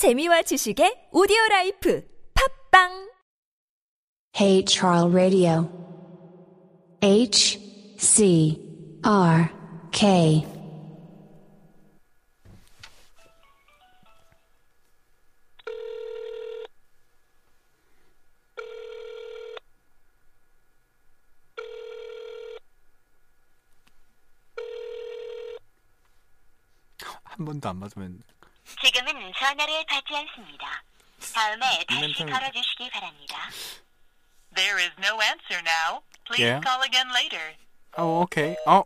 재미와 0.00 0.40
지식의 0.48 1.10
오디오 1.12 1.36
라이프 1.50 2.00
팝빵 2.32 3.12
Hey 4.34 4.64
Charles 4.64 5.12
Radio. 5.12 5.68
H 7.02 7.60
C 7.98 8.56
R 9.04 9.52
K. 9.92 10.46
한 27.24 27.44
번도 27.44 27.68
안 27.68 27.80
받으면 27.80 28.22
지금은 28.84 29.32
전화를 29.38 29.84
받지 29.86 30.14
않습니다. 30.16 30.82
다음에 31.34 31.84
다시 31.88 32.14
걸어주시기 32.24 32.90
바랍니다. 32.90 33.36
There 34.54 34.82
is 34.82 34.92
no 34.98 35.20
answer 35.22 35.62
now. 35.64 36.02
Please 36.26 36.44
Yeah. 36.44 36.60
call 36.64 36.82
again 36.84 37.08
later. 37.14 37.56
어 37.96 38.20
오케이 38.22 38.56
어 38.66 38.82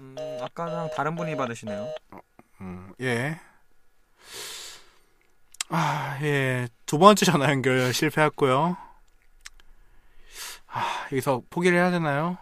음, 0.00 0.16
아까랑 0.42 0.90
다른 0.96 1.14
분이 1.14 1.36
받으시네요. 1.36 1.94
음, 2.60 2.92
예. 3.00 3.38
아, 5.70 6.18
예. 6.22 6.68
두 6.86 6.98
번째 6.98 7.24
전화 7.24 7.50
연결 7.50 7.92
실패했고요. 7.92 8.76
아, 10.68 11.06
여기서 11.12 11.42
포기를 11.50 11.78
해야 11.78 11.90
되나요? 11.90 12.36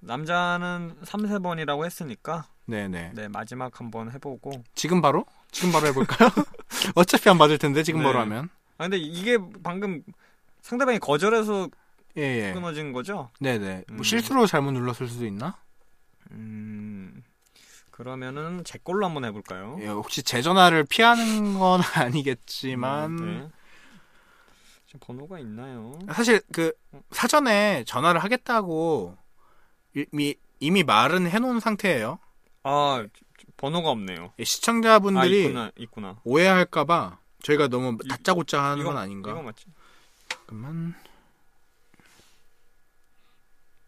남자는 0.00 1.00
3, 1.04 1.22
4번이라고 1.22 1.84
했으니까 1.84 2.46
네네. 2.70 3.12
네, 3.14 3.28
마지막 3.28 3.80
한번 3.80 4.12
해보고 4.12 4.62
지금 4.74 5.02
바로? 5.02 5.26
지금 5.50 5.72
바로 5.72 5.88
해볼까요? 5.88 6.30
어차피 6.94 7.28
안 7.28 7.36
받을 7.36 7.58
텐데, 7.58 7.82
지금 7.82 8.00
네. 8.00 8.06
바로 8.06 8.20
하면. 8.20 8.48
아 8.78 8.84
근데 8.84 8.96
이게 8.96 9.38
방금 9.62 10.02
상대방이 10.62 11.00
거절해서 11.00 11.68
예, 12.16 12.22
예. 12.48 12.52
끊어진 12.52 12.92
거죠? 12.92 13.30
네네. 13.40 13.84
뭐 13.88 13.98
음. 13.98 14.02
실수로 14.02 14.46
잘못 14.46 14.70
눌렀을 14.72 15.08
수도 15.08 15.26
있나? 15.26 15.56
음 16.30 17.22
그러면은 17.90 18.62
제 18.64 18.78
걸로 18.78 19.04
한번 19.04 19.24
해볼까요? 19.24 19.76
예, 19.80 19.88
혹시 19.88 20.22
제 20.22 20.40
전화를 20.40 20.84
피하는 20.84 21.58
건 21.58 21.80
아니겠지만, 21.94 23.10
음, 23.10 23.48
네. 23.50 23.50
지금 24.86 25.00
번호가 25.00 25.38
있나요? 25.40 25.98
사실 26.12 26.40
그 26.52 26.72
사전에 27.10 27.84
전화를 27.84 28.22
하겠다고 28.22 29.16
이미, 29.94 30.34
이미 30.60 30.82
말은 30.82 31.28
해놓은 31.28 31.60
상태예요. 31.60 32.18
아 32.62 33.06
번호가 33.56 33.90
없네요. 33.90 34.32
예, 34.38 34.42
아 34.42 34.44
시청자분들이 34.44 35.44
있구나 35.46 35.70
있구나. 35.76 36.20
오해할까봐 36.24 37.18
저희가 37.42 37.68
너무 37.68 37.96
이- 38.04 38.08
다짜고짜 38.08 38.62
하는 38.62 38.80
이거 38.80 38.90
건 38.90 38.98
아닌가? 38.98 39.30
이거 39.30 39.42
맞지? 39.42 39.64
잠깐만. 40.28 40.94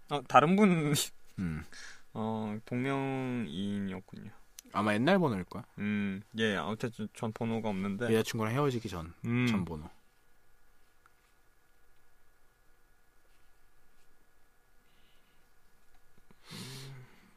아 0.09 0.21
다른 0.29 0.57
분 0.57 0.95
음. 1.39 1.65
어, 2.15 2.59
동명이인이었군요. 2.67 4.31
아마 4.75 4.95
옛날 4.95 5.19
번호일 5.19 5.45
거야. 5.45 5.65
음, 5.79 6.23
예, 6.39 6.57
아무튼 6.57 6.91
전 7.15 7.33
번호가 7.33 7.69
없는데. 7.69 8.07
여자친구랑 8.07 8.55
헤어지기 8.55 8.89
전, 8.89 9.13
음, 9.25 9.47
전 9.47 9.65
번호. 9.65 9.89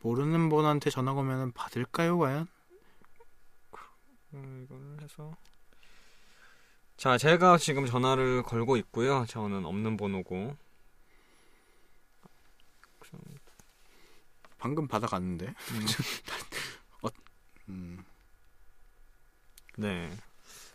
모르는 0.06 0.50
분한테 0.50 0.92
전화가 0.92 1.22
오면 1.22 1.54
받을까요, 1.54 2.20
과연? 2.20 2.48
음, 4.34 4.62
이걸 4.66 4.98
해서. 5.02 5.36
자, 6.98 7.18
제가 7.18 7.58
지금 7.58 7.86
전화를 7.86 8.44
걸고 8.44 8.78
있고요. 8.78 9.26
저는 9.28 9.66
없는 9.66 9.98
번호고. 9.98 10.56
방금 14.58 14.88
받아갔는데. 14.88 15.48
음, 15.48 15.86
음. 17.70 18.04
네. 19.78 20.10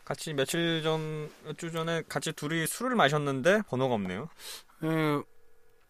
같이 0.05 0.35
며칠 0.35 0.83
전, 0.83 1.31
몇 1.45 1.57
주 1.57 1.71
전에 1.71 2.03
같이 2.09 2.33
둘이 2.33 2.67
술을 2.67 2.97
마셨는데 2.97 3.63
번호가 3.69 3.95
없네요. 3.95 4.29
에, 4.85 5.23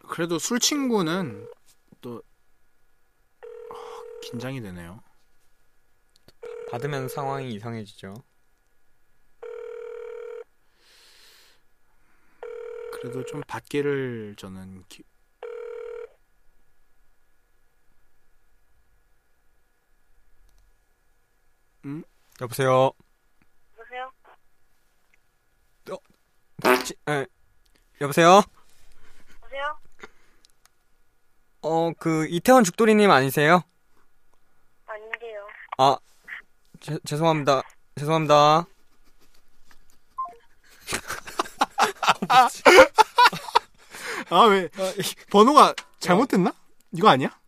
그래도 0.08 0.38
술 0.38 0.60
친구는 0.60 1.46
또 1.46 1.50
어, 1.50 1.59
긴장이 4.22 4.60
되네요. 4.60 5.03
받으면 6.70 7.08
상황이 7.08 7.53
이상해지죠. 7.54 8.14
그래도 12.92 13.25
좀 13.25 13.41
받기를 13.47 14.36
저는 14.36 14.84
기... 14.88 15.03
여보세요? 22.41 22.92
여보세요? 23.78 24.10
지, 26.84 26.94
에, 27.09 27.26
여보세요? 28.00 28.42
여보세요? 29.36 29.78
어, 31.62 31.92
그, 31.98 32.26
이태원 32.28 32.64
죽돌이님 32.64 33.10
아니세요? 33.10 33.62
아, 35.82 35.97
제, 36.80 36.98
죄송합니다. 37.04 37.62
죄송합니다. 37.96 38.66
아 44.30 44.42
왜? 44.44 44.68
번호가 45.30 45.74
잘못됐나? 45.98 46.54
이거 46.92 47.08
아니야? 47.08 47.38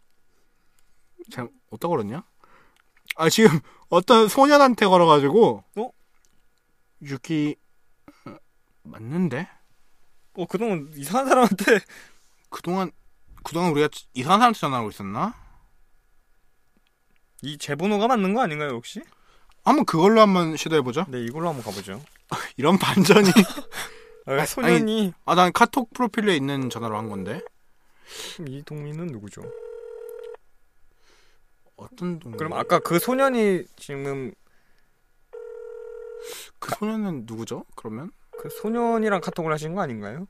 잘 1.30 1.48
어디다 1.70 1.88
걸었냐? 1.88 2.24
아 3.16 3.28
지금 3.28 3.60
어떤 3.88 4.28
소년한테 4.28 4.86
걸어가지고 4.86 5.64
어? 5.76 5.90
유키 7.02 7.56
어, 8.26 8.36
맞는데? 8.82 9.48
어, 10.34 10.46
그동안 10.46 10.90
이상한 10.94 11.26
사람한테 11.28 11.80
그동안 12.48 12.90
그동안 13.44 13.72
우리가 13.72 13.88
이상한 14.14 14.40
사람한테 14.40 14.60
전화하고 14.60 14.90
있었나? 14.90 15.34
이 17.42 17.58
제 17.58 17.74
번호가 17.74 18.06
맞는 18.08 18.34
거 18.34 18.40
아닌가요, 18.40 18.70
혹시? 18.70 19.02
한번 19.64 19.84
그걸로 19.84 20.20
한번 20.20 20.56
시도해보죠. 20.56 21.06
네, 21.08 21.20
이걸로 21.22 21.48
한번 21.48 21.64
가보죠. 21.64 22.02
이런 22.56 22.78
반전이 22.78 23.28
아, 24.26 24.44
소년이 24.46 25.12
아 25.24 25.34
난 25.34 25.52
카톡 25.52 25.92
프로필에 25.92 26.34
있는 26.36 26.70
전화로 26.70 26.96
한 26.96 27.08
건데 27.08 27.40
이 28.46 28.62
동민은 28.64 29.06
누구죠? 29.08 29.42
어떤 31.76 32.18
동? 32.20 32.32
그럼 32.32 32.52
아까 32.54 32.78
그 32.78 32.98
소년이 32.98 33.64
지금 33.76 34.32
그 36.58 36.74
소년은 36.76 37.24
누구죠? 37.26 37.64
그러면 37.74 38.10
그 38.38 38.48
소년이랑 38.48 39.20
카톡을 39.20 39.52
하신 39.52 39.74
거 39.74 39.80
아닌가요? 39.82 40.26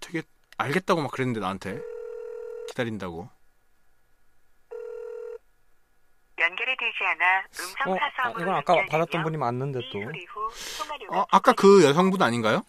되게 0.00 0.22
알겠다고 0.56 1.02
막 1.02 1.10
그랬는데 1.12 1.40
나한테 1.40 1.80
기다린다고. 2.68 3.28
되지 7.00 7.04
않아 7.04 7.42
음성 7.58 7.92
어, 7.92 7.96
아, 7.96 8.10
사서함으로 8.10 8.42
이건 8.42 8.54
아까 8.54 8.72
연결되며 8.74 8.90
받았던 8.90 9.22
분이 9.24 9.36
맞는데 9.38 9.80
이 9.80 9.90
또. 9.90 10.02
소리 10.02 10.24
후 10.26 10.48
통화료가 10.78 11.20
어, 11.20 11.26
아까 11.30 11.52
그 11.54 11.82
여성분 11.84 12.20
아닌가요? 12.22 12.62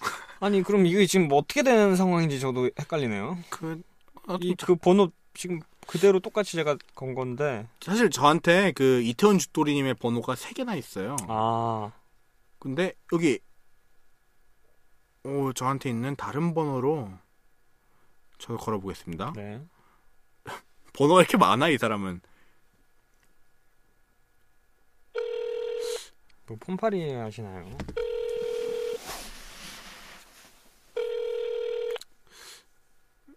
아니 0.40 0.62
그럼 0.62 0.86
이게 0.86 1.06
지금 1.06 1.28
뭐 1.28 1.38
어떻게 1.38 1.62
되는 1.62 1.96
상황인지 1.96 2.38
저도 2.38 2.70
헷갈리네요. 2.78 3.38
그 3.48 3.82
어, 4.28 4.36
이그 4.40 4.76
번호 4.76 5.10
지금 5.34 5.60
그대로 5.86 6.20
똑같이 6.20 6.52
제가 6.52 6.76
건 6.94 7.14
건데. 7.14 7.66
사실 7.80 8.10
저한테 8.10 8.72
그 8.72 9.00
이태원 9.02 9.38
죽돌이님의 9.38 9.94
번호가 9.94 10.36
세 10.36 10.52
개나 10.52 10.74
있어요. 10.76 11.16
아, 11.28 11.90
근데 12.58 12.92
여기 13.12 13.40
오 15.24 15.52
저한테 15.52 15.90
있는 15.90 16.16
다른 16.16 16.54
번호로 16.54 17.10
저 18.38 18.56
걸어보겠습니다. 18.56 19.32
네. 19.34 19.60
번호가 20.94 21.20
이렇게 21.20 21.36
많아 21.36 21.68
이 21.68 21.76
사람은. 21.76 22.20
뭐 26.50 26.58
폰팔이 26.58 27.12
하시나요? 27.12 27.64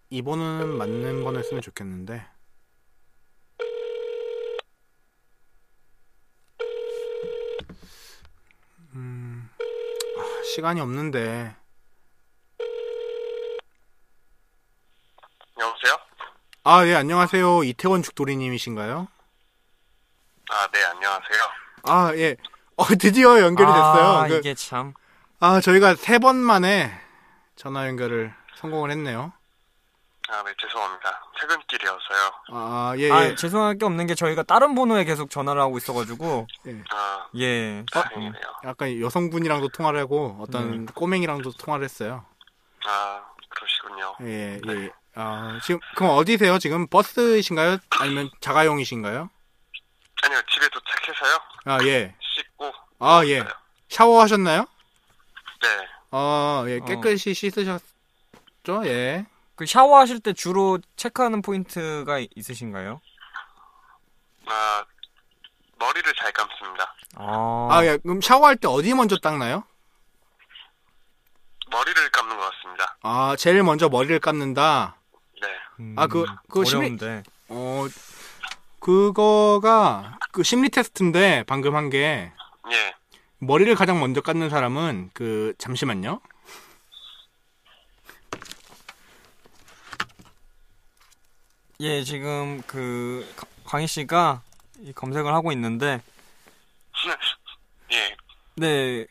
이 0.09 0.21
번호는 0.23 0.75
맞는 0.75 1.23
번호였으면 1.23 1.61
좋겠는데. 1.61 2.25
음, 8.95 9.47
아, 10.17 10.43
시간이 10.43 10.81
없는데. 10.81 11.55
여보세요? 15.59 15.97
아, 16.63 16.83
예, 16.87 16.95
안녕하세요. 16.95 17.63
이태원 17.63 18.01
죽돌이님이신가요? 18.01 19.07
아, 20.49 20.67
네, 20.71 20.83
안녕하세요. 20.83 21.39
아, 21.83 22.11
예. 22.15 22.35
어, 22.83 22.95
드디어 22.99 23.39
연결이 23.39 23.67
됐어요. 23.67 24.03
아, 24.05 24.27
그, 24.27 24.35
이게 24.37 24.53
참. 24.53 24.93
아, 25.39 25.59
저희가 25.61 25.95
세 25.95 26.19
번 26.19 26.35
만에 26.37 26.91
전화 27.55 27.87
연결을 27.87 28.33
성공을 28.55 28.91
했네요. 28.91 29.31
아, 30.29 30.43
네, 30.43 30.53
죄송합니다. 30.59 31.21
퇴근길이어서요. 31.39 32.31
아, 32.51 32.93
예, 32.97 33.01
예. 33.03 33.11
아, 33.11 33.35
죄송할 33.35 33.77
게 33.77 33.85
없는 33.85 34.07
게 34.07 34.15
저희가 34.15 34.43
다른 34.43 34.73
번호에 34.73 35.03
계속 35.03 35.29
전화를 35.29 35.61
하고 35.61 35.77
있어가지고, 35.77 36.47
아, 36.91 37.27
예. 37.37 37.83
다행이네요. 37.91 38.41
약간 38.65 39.01
여성분이랑도 39.01 39.67
통화를 39.69 39.99
하고 39.99 40.37
어떤 40.41 40.85
꼬맹이랑도 40.87 41.51
통화를 41.51 41.83
했어요. 41.83 42.25
아, 42.85 43.21
그러시군요. 43.49 44.15
예, 44.21 44.59
예. 44.67 44.91
아, 45.15 45.59
지금 45.63 45.79
그럼 45.95 46.11
어디세요? 46.17 46.57
지금 46.57 46.87
버스이신가요? 46.87 47.77
아니면 47.99 48.29
자가용이신가요? 48.39 49.29
아니요, 50.23 50.41
집에 50.49 50.67
도착해서요. 50.69 51.39
아, 51.65 51.77
예. 51.85 52.15
아, 53.05 53.25
예. 53.27 53.43
샤워하셨나요? 53.89 54.61
네. 55.61 55.87
아, 56.11 56.63
예. 56.67 56.79
깨끗이 56.79 57.33
씻으셨죠? 57.33 57.81
예. 58.85 59.25
그 59.55 59.65
샤워하실 59.65 60.21
때 60.21 60.31
주로 60.33 60.79
체크하는 60.95 61.41
포인트가 61.41 62.19
이- 62.19 62.29
있으신가요? 62.35 63.01
아, 64.47 64.85
머리를 65.77 66.13
잘 66.17 66.31
감습니다. 66.31 66.95
아, 67.15 67.67
아, 67.71 67.85
예. 67.85 67.97
그럼 67.97 68.21
샤워할 68.21 68.55
때 68.55 68.67
어디 68.67 68.93
먼저 68.93 69.17
닦나요? 69.17 69.63
머리를 71.69 72.09
감는 72.11 72.37
것 72.37 72.51
같습니다. 72.51 72.97
아, 73.01 73.35
제일 73.37 73.63
먼저 73.63 73.89
머리를 73.89 74.19
감는다. 74.19 74.95
네. 75.41 75.47
음, 75.79 75.95
아, 75.97 76.07
그- 76.07 76.25
그거 76.47 76.63
심리- 76.63 76.85
어려운데. 76.85 77.23
어, 77.49 77.85
그거가 78.79 80.17
그 80.31 80.43
심리 80.43 80.69
테스트인데 80.69 81.43
방금 81.47 81.75
한 81.75 81.89
게 81.89 82.31
예. 82.71 82.93
머리를 83.39 83.73
가장 83.75 83.99
먼저 83.99 84.21
깎는 84.21 84.49
사람은 84.49 85.09
그 85.13 85.53
잠시만요. 85.57 86.19
예, 91.79 92.03
지금 92.03 92.61
그 92.67 93.27
가- 93.35 93.47
광희 93.65 93.87
씨가 93.87 94.41
이 94.81 94.93
검색을 94.93 95.33
하고 95.33 95.51
있는데, 95.51 96.01
예. 97.91 98.15
네, 98.55 99.05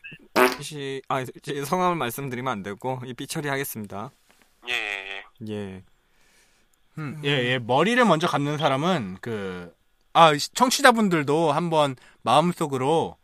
씨, 0.61 1.01
아, 1.07 1.23
제 1.41 1.63
성함을 1.65 1.95
말씀드리면 1.97 2.51
안 2.51 2.63
되고 2.63 3.01
이 3.05 3.13
삐 3.13 3.27
처리 3.27 3.49
하겠습니다. 3.49 4.11
예, 4.69 4.73
예, 4.73 5.23
예. 5.49 5.53
예. 5.53 5.83
음, 6.97 7.21
예, 7.25 7.29
예. 7.29 7.59
머리를 7.59 8.03
먼저 8.05 8.27
감는 8.27 8.57
사람은 8.57 9.17
그 9.21 9.75
아, 10.13 10.35
시- 10.37 10.53
청취자분들도 10.53 11.51
한번 11.51 11.95
마음속으로 12.21 13.17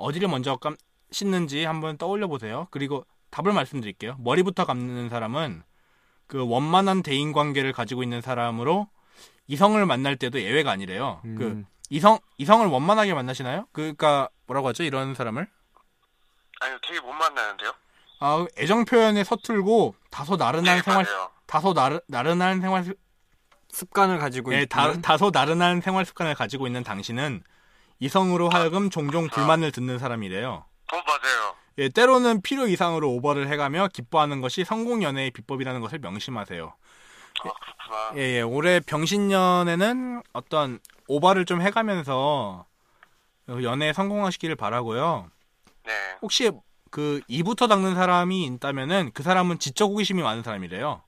어디를 0.00 0.28
먼저 0.28 0.56
감 0.56 0.76
씻는지 1.12 1.64
한번 1.64 1.98
떠올려 1.98 2.26
보세요. 2.26 2.66
그리고 2.70 3.04
답을 3.30 3.52
말씀드릴게요. 3.52 4.16
머리부터 4.18 4.64
감는 4.64 5.08
사람은 5.08 5.62
그 6.26 6.46
원만한 6.46 7.02
대인 7.02 7.32
관계를 7.32 7.72
가지고 7.72 8.02
있는 8.02 8.20
사람으로 8.20 8.88
이성을 9.46 9.84
만날 9.84 10.16
때도 10.16 10.40
예외가 10.40 10.70
아니래요. 10.70 11.20
그 11.22 11.28
음. 11.28 11.66
이성 11.90 12.18
이성을 12.38 12.66
원만하게 12.66 13.14
만나시나요? 13.14 13.66
그러니까 13.72 14.28
뭐라고 14.46 14.68
하죠? 14.68 14.84
이런 14.84 15.14
사람을? 15.14 15.48
아니요, 16.60 16.78
되게 16.86 17.00
못 17.00 17.12
만나는데요? 17.12 17.72
아, 18.20 18.46
애정 18.58 18.84
표현에 18.84 19.24
서툴고 19.24 19.94
다소 20.10 20.36
나른한 20.36 20.76
네, 20.76 20.82
생활 20.82 21.04
맞아요. 21.04 21.30
다소 21.46 21.72
나르, 21.72 22.00
나른한 22.06 22.60
생활 22.60 22.94
습관을 23.70 24.18
가지고 24.18 24.52
예, 24.52 24.58
있는 24.58 24.68
다, 24.68 24.92
다소 25.00 25.30
나른한 25.32 25.80
생활 25.80 26.04
습관을 26.04 26.34
가지고 26.34 26.66
있는 26.66 26.84
당신은 26.84 27.42
이성으로 28.00 28.48
하여금 28.48 28.90
종종 28.90 29.28
불만을 29.28 29.72
듣는 29.72 29.98
사람이래요. 29.98 30.64
어, 30.92 30.96
맞아요. 30.96 31.54
예, 31.78 31.88
때로는 31.88 32.42
필요 32.42 32.66
이상으로 32.66 33.10
오버를 33.12 33.48
해가며 33.48 33.88
기뻐하는 33.92 34.40
것이 34.40 34.64
성공 34.64 35.02
연애의 35.02 35.30
비법이라는 35.30 35.80
것을 35.80 35.98
명심하세요. 36.00 36.66
아, 36.66 37.42
그렇구나. 37.42 38.12
예, 38.16 38.38
예, 38.38 38.40
올해 38.40 38.80
병신년에는 38.80 40.22
어떤 40.32 40.80
오버를 41.08 41.44
좀 41.44 41.60
해가면서 41.60 42.66
연애에 43.48 43.92
성공하시기를 43.92 44.56
바라고요. 44.56 45.30
네. 45.84 45.92
혹시 46.22 46.50
그 46.90 47.20
이부터 47.28 47.66
닦는 47.68 47.94
사람이 47.94 48.44
있다면은 48.44 49.10
그 49.14 49.22
사람은 49.22 49.58
지적 49.58 49.90
호기심이 49.90 50.22
많은 50.22 50.42
사람이래요. 50.42 51.02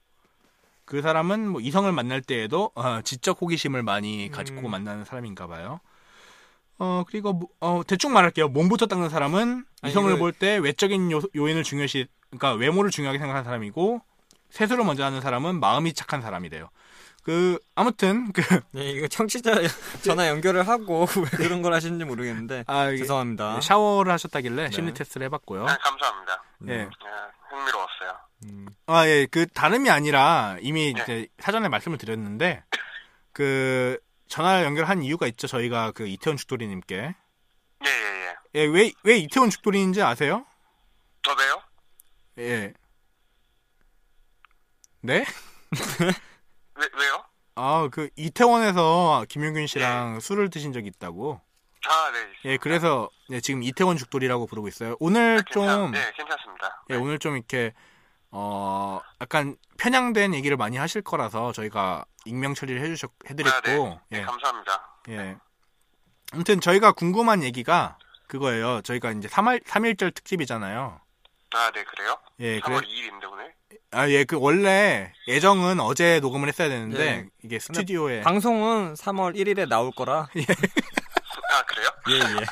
그 0.84 1.02
사람은 1.02 1.48
뭐 1.48 1.60
이성을 1.60 1.90
만날 1.90 2.20
때에도 2.20 2.70
어, 2.74 3.00
지적 3.02 3.40
호기심을 3.40 3.82
많이 3.82 4.30
가지고 4.30 4.68
음. 4.68 4.70
만나는 4.70 5.04
사람인가 5.04 5.46
봐요. 5.46 5.80
어 6.84 7.04
그리고 7.06 7.32
뭐- 7.32 7.48
어, 7.60 7.82
대충 7.86 8.12
말할게요. 8.12 8.48
몸부터 8.48 8.86
닦는 8.86 9.08
사람은 9.08 9.64
아니, 9.82 9.90
이성을 9.92 10.10
이거- 10.10 10.18
볼때 10.18 10.56
외적인 10.56 11.12
요, 11.12 11.20
요인을 11.36 11.62
중요시 11.62 12.08
그러니까 12.30 12.54
외모를 12.54 12.90
중요하게 12.90 13.18
생각하는 13.20 13.44
사람이고 13.44 14.00
세수를 14.50 14.84
먼저 14.84 15.04
하는 15.04 15.20
사람은 15.20 15.60
마음이 15.60 15.92
착한 15.92 16.20
사람이래요. 16.22 16.70
그 17.22 17.56
아무튼 17.76 18.32
그 18.32 18.42
네, 18.72 18.90
이거 18.90 19.06
청취자 19.06 19.54
전화 20.02 20.26
연결을 20.26 20.66
하고 20.66 21.06
왜 21.16 21.24
그런 21.36 21.62
걸 21.62 21.72
하시는지 21.72 22.04
모르겠는데 22.04 22.64
아, 22.66 22.88
이게 22.88 22.98
죄송합니다. 22.98 23.60
샤워를 23.60 24.12
하셨다길래 24.12 24.64
네. 24.64 24.70
심리 24.72 24.92
테스트를 24.92 25.26
해봤고요. 25.26 25.62
아, 25.62 25.76
감사합니다. 25.78 26.42
예. 26.68 26.82
아, 26.82 27.28
흥미로웠어요. 27.48 28.18
음, 28.46 28.66
아, 28.88 29.06
예, 29.06 29.26
그, 29.30 29.46
다름이 29.46 29.88
아니라 29.88 30.56
이미 30.62 30.92
네. 30.92 31.00
이제 31.00 31.26
사전에 31.38 31.68
말씀을 31.68 31.96
드렸는데, 31.96 32.64
그, 33.32 33.98
전화 34.32 34.64
연결한 34.64 35.02
이유가 35.02 35.26
있죠. 35.26 35.46
저희가 35.46 35.90
그 35.90 36.08
이태원 36.08 36.38
죽돌이님께. 36.38 36.96
예, 36.96 37.86
예, 37.86 37.90
예. 37.90 38.34
예, 38.54 38.64
왜, 38.64 38.90
왜 39.04 39.18
이태원 39.18 39.50
죽돌이인지 39.50 40.00
아세요? 40.00 40.46
저 41.20 41.34
왜요? 41.34 41.62
예. 42.38 42.72
네? 45.02 45.26
왜, 46.76 46.88
왜요? 46.98 47.24
아, 47.56 47.90
그, 47.92 48.08
이태원에서 48.16 49.26
김용균 49.28 49.66
씨랑 49.66 50.20
술을 50.20 50.48
드신 50.48 50.72
적이 50.72 50.86
있다고. 50.86 51.38
아, 51.86 52.10
네. 52.12 52.52
예, 52.52 52.56
그래서, 52.56 53.10
예, 53.28 53.40
지금 53.42 53.62
이태원 53.62 53.98
죽돌이라고 53.98 54.46
부르고 54.46 54.66
있어요. 54.66 54.96
오늘 54.98 55.44
좀, 55.50 55.66
괜찮, 55.66 55.90
네, 55.90 56.12
괜찮습니다. 56.16 56.84
예, 56.88 56.94
오늘 56.94 57.18
좀 57.18 57.36
이렇게, 57.36 57.74
어, 58.32 59.00
약간 59.20 59.56
편향된 59.78 60.34
얘기를 60.34 60.56
많이 60.56 60.78
하실 60.78 61.02
거라서 61.02 61.52
저희가 61.52 62.04
익명 62.24 62.54
처리를 62.54 62.80
해주셨, 62.82 63.10
해드렸고, 63.28 63.58
아, 63.58 63.70
네. 63.70 64.00
네, 64.08 64.18
예. 64.18 64.22
감사합니다. 64.22 64.96
예. 65.10 65.36
아무튼 66.32 66.60
저희가 66.60 66.92
궁금한 66.92 67.42
얘기가 67.42 67.98
그거예요. 68.28 68.80
저희가 68.82 69.12
이제 69.12 69.28
3일, 69.28 69.62
3일절 69.64 70.14
특집이잖아요. 70.14 70.98
아, 71.54 71.70
네, 71.74 71.84
그래요? 71.84 72.16
예, 72.40 72.60
3월 72.60 72.80
그래. 72.80 72.88
2일인데, 72.88 73.30
오늘? 73.30 73.54
아, 73.90 74.08
예, 74.08 74.24
그 74.24 74.38
원래 74.40 75.12
예정은 75.28 75.78
어제 75.80 76.18
녹음을 76.20 76.48
했어야 76.48 76.70
되는데 76.70 77.04
예. 77.04 77.28
이게 77.44 77.58
스튜디오에 77.58 78.22
방송은 78.22 78.94
3월 78.94 79.36
1일에 79.36 79.68
나올 79.68 79.92
거라. 79.92 80.28
아, 81.52 81.62
그래요? 81.66 81.88
예, 82.08 82.40
예. 82.40 82.46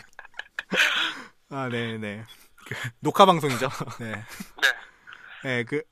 아, 1.56 1.68
네, 1.70 1.96
네. 1.96 2.22
그 2.66 2.75
녹화 3.00 3.25
방송이죠. 3.25 3.70
네. 4.00 4.12
네. 4.12 4.22
예, 5.44 5.64
그 5.64 5.82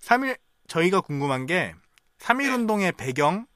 3일 0.00 0.36
저희가 0.68 1.00
궁금한 1.00 1.46
게 1.46 1.74
3일 2.18 2.52
운동의 2.54 2.92
배경 2.92 3.46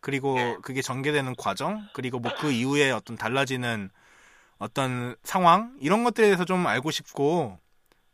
그리고 0.00 0.34
네. 0.36 0.56
그게 0.62 0.82
전개되는 0.82 1.34
과정 1.36 1.88
그리고 1.94 2.18
뭐 2.20 2.32
그 2.38 2.50
이후에 2.52 2.90
어떤 2.90 3.16
달라지는 3.16 3.90
어떤 4.58 5.16
상황 5.22 5.76
이런 5.80 6.04
것들에 6.04 6.26
대해서 6.26 6.44
좀 6.44 6.66
알고 6.66 6.90
싶고 6.90 7.58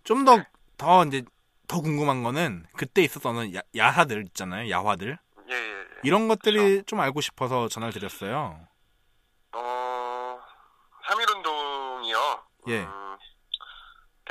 좀 0.05 0.25
더더 0.25 1.05
이제 1.07 1.23
더 1.69 1.81
궁금한 1.81 2.23
거는 2.23 2.65
그때 2.77 3.03
있었던 3.03 3.55
야, 3.55 3.61
야사들 3.77 4.25
있잖아요 4.29 4.71
야화들 4.71 5.19
예, 5.51 5.55
예, 5.55 5.59
예. 5.59 5.87
이런 6.03 6.29
것들이 6.29 6.83
좀 6.87 7.01
알고 7.01 7.21
싶어서 7.21 7.69
전화를 7.69 7.93
드렸어요. 7.93 8.67
어, 9.53 10.39
3일 11.09 11.37
운동이요. 11.37 12.45
예. 12.69 12.81
음, 12.83 12.89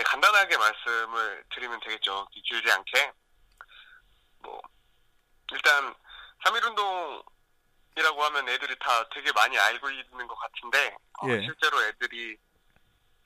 간단하게 0.04 0.58
말씀을 0.58 1.44
드리면 1.54 1.80
되겠죠. 1.82 2.28
길지 2.32 2.72
않게. 2.72 3.12
뭐, 4.40 4.62
일단, 5.52 5.96
3일 6.46 6.64
운동이라고 6.66 8.24
하면 8.24 8.50
애들이 8.50 8.78
다 8.80 9.08
되게 9.10 9.32
많이 9.34 9.58
알고 9.58 9.90
있는 9.90 10.28
것 10.28 10.36
같은데, 10.36 10.96
어, 11.22 11.28
예. 11.30 11.42
실제로 11.42 11.82
애들이 11.84 12.38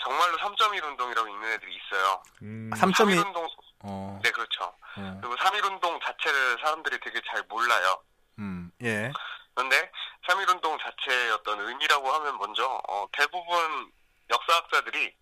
정말로 0.01 0.37
3.1 0.37 0.83
운동이라고 0.83 1.27
읽는 1.27 1.51
애들이 1.53 1.75
있어요. 1.75 2.23
음, 2.41 2.71
3.1 2.73 2.93
3일 2.93 3.25
운동, 3.25 3.47
어, 3.79 4.19
네, 4.23 4.31
그렇죠. 4.31 4.63
어, 4.65 5.19
그리고 5.21 5.35
3일 5.35 5.65
운동 5.65 5.99
자체를 6.01 6.57
사람들이 6.61 6.99
되게 6.99 7.21
잘 7.29 7.43
몰라요. 7.43 8.03
음, 8.39 8.71
예, 8.81 9.11
그런데 9.53 9.91
3.1 10.27 10.49
운동 10.49 10.77
자체의 10.79 11.31
어떤 11.31 11.59
의미라고 11.59 12.11
하면 12.11 12.37
먼저 12.37 12.81
어, 12.87 13.07
대부분 13.11 13.91
역사학자들이 14.29 15.15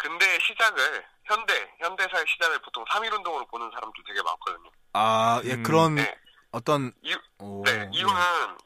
근대의 0.00 0.38
시작을 0.40 1.04
현대 1.24 1.72
현대사의 1.78 2.24
시작을 2.26 2.58
보통 2.60 2.84
3.1 2.86 3.12
운동으로 3.12 3.46
보는 3.46 3.70
사람도 3.72 4.02
되게 4.06 4.22
많거든요. 4.22 4.70
아, 4.94 5.40
예, 5.44 5.54
음, 5.54 5.62
그런 5.62 5.94
네. 5.96 6.18
어떤 6.50 6.92
이유, 7.02 7.16
오, 7.38 7.62
네, 7.64 7.72
예. 7.72 7.90
이유는 7.92 8.14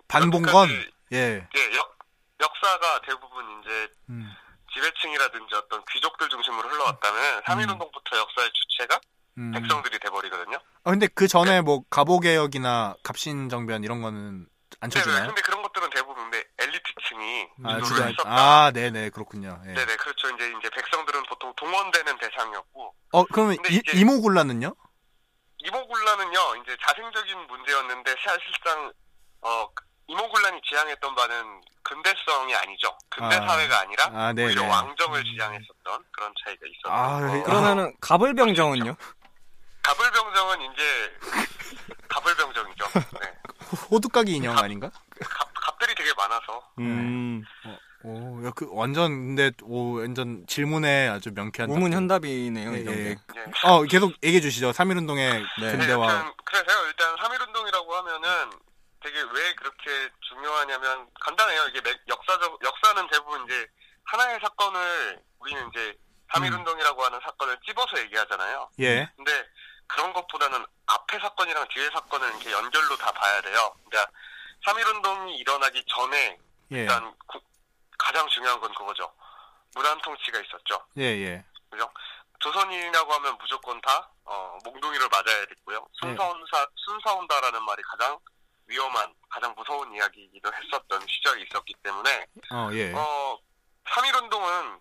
반봉건, 0.08 0.68
예, 1.12 1.46
예, 1.56 1.76
역, 1.76 1.98
역사가 2.40 3.02
대부분 3.02 3.62
이제 3.62 3.88
음. 4.08 4.32
지배층이라든지 4.72 5.54
어떤 5.56 5.84
귀족들 5.90 6.28
중심으로 6.28 6.68
흘러왔다면 6.68 7.42
3.1운동부터 7.42 8.16
역사의 8.16 8.50
주체가 8.52 9.00
음. 9.38 9.52
백성들이 9.52 9.98
돼버리거든요. 9.98 10.56
아, 10.84 10.90
근데 10.90 11.08
그 11.08 11.26
전에 11.26 11.60
뭐 11.60 11.82
갑오개혁이나 11.90 12.94
갑신정변 13.02 13.82
이런 13.84 14.02
거는 14.02 14.46
안 14.84 14.90
네네. 14.90 15.02
쳐주나요? 15.04 15.26
근데 15.28 15.40
그런 15.40 15.62
것들은 15.62 15.90
대부분 15.90 16.30
엘리트층이 16.58 17.48
아, 17.64 17.80
주장, 17.80 18.08
했었다. 18.08 18.28
아, 18.28 18.70
네네, 18.70 19.10
그렇군요. 19.10 19.58
예. 19.66 19.72
네네, 19.72 19.96
그렇죠. 19.96 20.28
이제 20.30 20.52
이제 20.58 20.68
백성들은 20.70 21.22
보통 21.24 21.52
동원되는 21.56 22.18
대상이었고 22.18 22.94
어, 23.12 23.24
그러면 23.24 23.56
이, 23.70 23.82
이모군란은요? 23.94 24.74
이모군란은요, 25.58 26.56
이제 26.62 26.76
자생적인 26.86 27.46
문제였는데 27.46 28.14
사실상 28.22 28.92
어 29.40 29.68
이모군란이 30.06 30.60
지향했던 30.68 31.14
바는 31.14 31.60
근대성이 31.82 32.54
아니죠. 32.54 32.96
근대 33.08 33.36
아. 33.36 33.46
사회가 33.46 33.80
아니라 33.80 34.04
아, 34.12 34.32
네네. 34.34 34.48
오히려 34.48 34.64
왕정을 34.64 35.24
지향했었던 35.24 36.04
그런 36.12 36.34
차이가 36.44 36.66
있었죠. 36.66 36.92
아, 36.92 37.38
어, 37.38 37.42
그러면은 37.42 37.94
가불병정은요? 38.02 38.94
가불병정은 39.82 40.72
이제 40.72 41.18
가불병정이죠. 42.08 42.84
네. 43.20 43.33
호두까기 43.74 44.32
인형 44.32 44.56
아닌가? 44.58 44.90
갑, 45.20 45.48
갑들이 45.54 45.94
되게 45.94 46.12
많아서 46.16 46.62
음. 46.78 47.42
오, 48.02 48.44
야, 48.46 48.50
그 48.54 48.66
완전 48.70 49.34
근데 49.34 49.50
오, 49.62 49.94
완전 50.00 50.44
질문에 50.46 51.08
아주 51.08 51.30
명쾌한 51.34 51.70
우문현답이네요, 51.70 52.64
답변. 52.70 52.80
이런 52.82 52.94
예, 52.94 53.02
게. 53.02 53.08
예. 53.36 53.40
예. 53.40 53.44
어, 53.68 53.82
계속 53.84 54.12
얘기해 54.22 54.40
주시죠. 54.42 54.72
3.1운동의 54.72 55.42
네. 55.60 55.70
근대화. 55.72 56.22
네, 56.24 56.30
그래서요. 56.44 56.86
일단 56.86 57.16
3.1운동이라고 57.16 57.88
하면은 57.90 58.50
되게 59.02 59.18
왜 59.20 59.54
그렇게 59.54 60.10
중요하냐면 60.28 61.06
간단해요. 61.20 61.68
이게 61.68 61.80
맥- 61.80 62.00
역사적 62.08 62.58
역사는 62.62 63.08
대부분 63.10 63.44
이제 63.46 63.66
하나의 64.04 64.38
사건을 64.42 65.18
우리는 65.38 65.68
이제 65.70 65.94
3.1운동이라고 66.34 66.98
하는 67.00 67.18
사건을 67.24 67.56
찝어서 67.66 67.98
얘기하잖아요. 68.02 68.68
예. 68.80 69.08
근데 69.16 69.32
그런 69.86 70.12
것보다는 70.12 70.64
앞에 70.86 71.18
사건이랑 71.18 71.68
뒤에 71.68 71.90
사건을 71.90 72.28
이렇게 72.30 72.52
연결로 72.52 72.96
다 72.96 73.12
봐야 73.12 73.40
돼요. 73.40 73.74
그러니까 73.88 74.10
3.1운동이 74.66 75.38
일어나기 75.38 75.84
전에 75.86 76.38
예. 76.72 76.78
일단 76.80 77.14
구- 77.26 77.40
가장 77.98 78.26
중요한 78.28 78.58
건 78.60 78.72
그거죠. 78.74 79.12
무단 79.74 79.98
통치가 80.02 80.38
있었죠. 80.40 80.84
예, 80.98 81.02
예. 81.04 81.44
그죠? 81.70 81.88
조선인이라고 82.40 83.12
하면 83.14 83.36
무조건 83.38 83.80
다 83.80 84.08
어, 84.24 84.58
몽둥이를 84.64 85.08
맞아야 85.08 85.46
됐고요. 85.46 85.86
순사온사 86.00 86.66
순사온다라는 86.76 87.62
말이 87.62 87.82
가장 87.82 88.18
위험한, 88.66 89.12
가장 89.28 89.54
무서운 89.54 89.92
이야기이기도 89.94 90.50
했었던 90.54 91.06
시절이 91.06 91.42
있었기 91.50 91.74
때문에 91.82 92.26
어, 92.52 92.68
예. 92.72 92.92
어 92.94 93.38
3.1운동은 93.86 94.80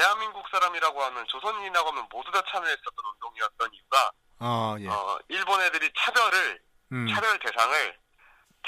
대한민국 0.00 0.46
사람이라고 0.50 1.02
하면 1.04 1.26
조선인이라고 1.28 1.88
하면 1.90 2.06
모두 2.12 2.30
다 2.30 2.42
참여했었던 2.50 2.94
운동이었던 3.14 3.70
이유가 3.72 4.12
어, 4.40 4.76
예. 4.80 4.88
어, 4.88 5.18
일본 5.28 5.60
애들이 5.62 5.90
차별을 5.98 6.60
음. 6.92 7.06
차별 7.14 7.38
대상을 7.38 7.98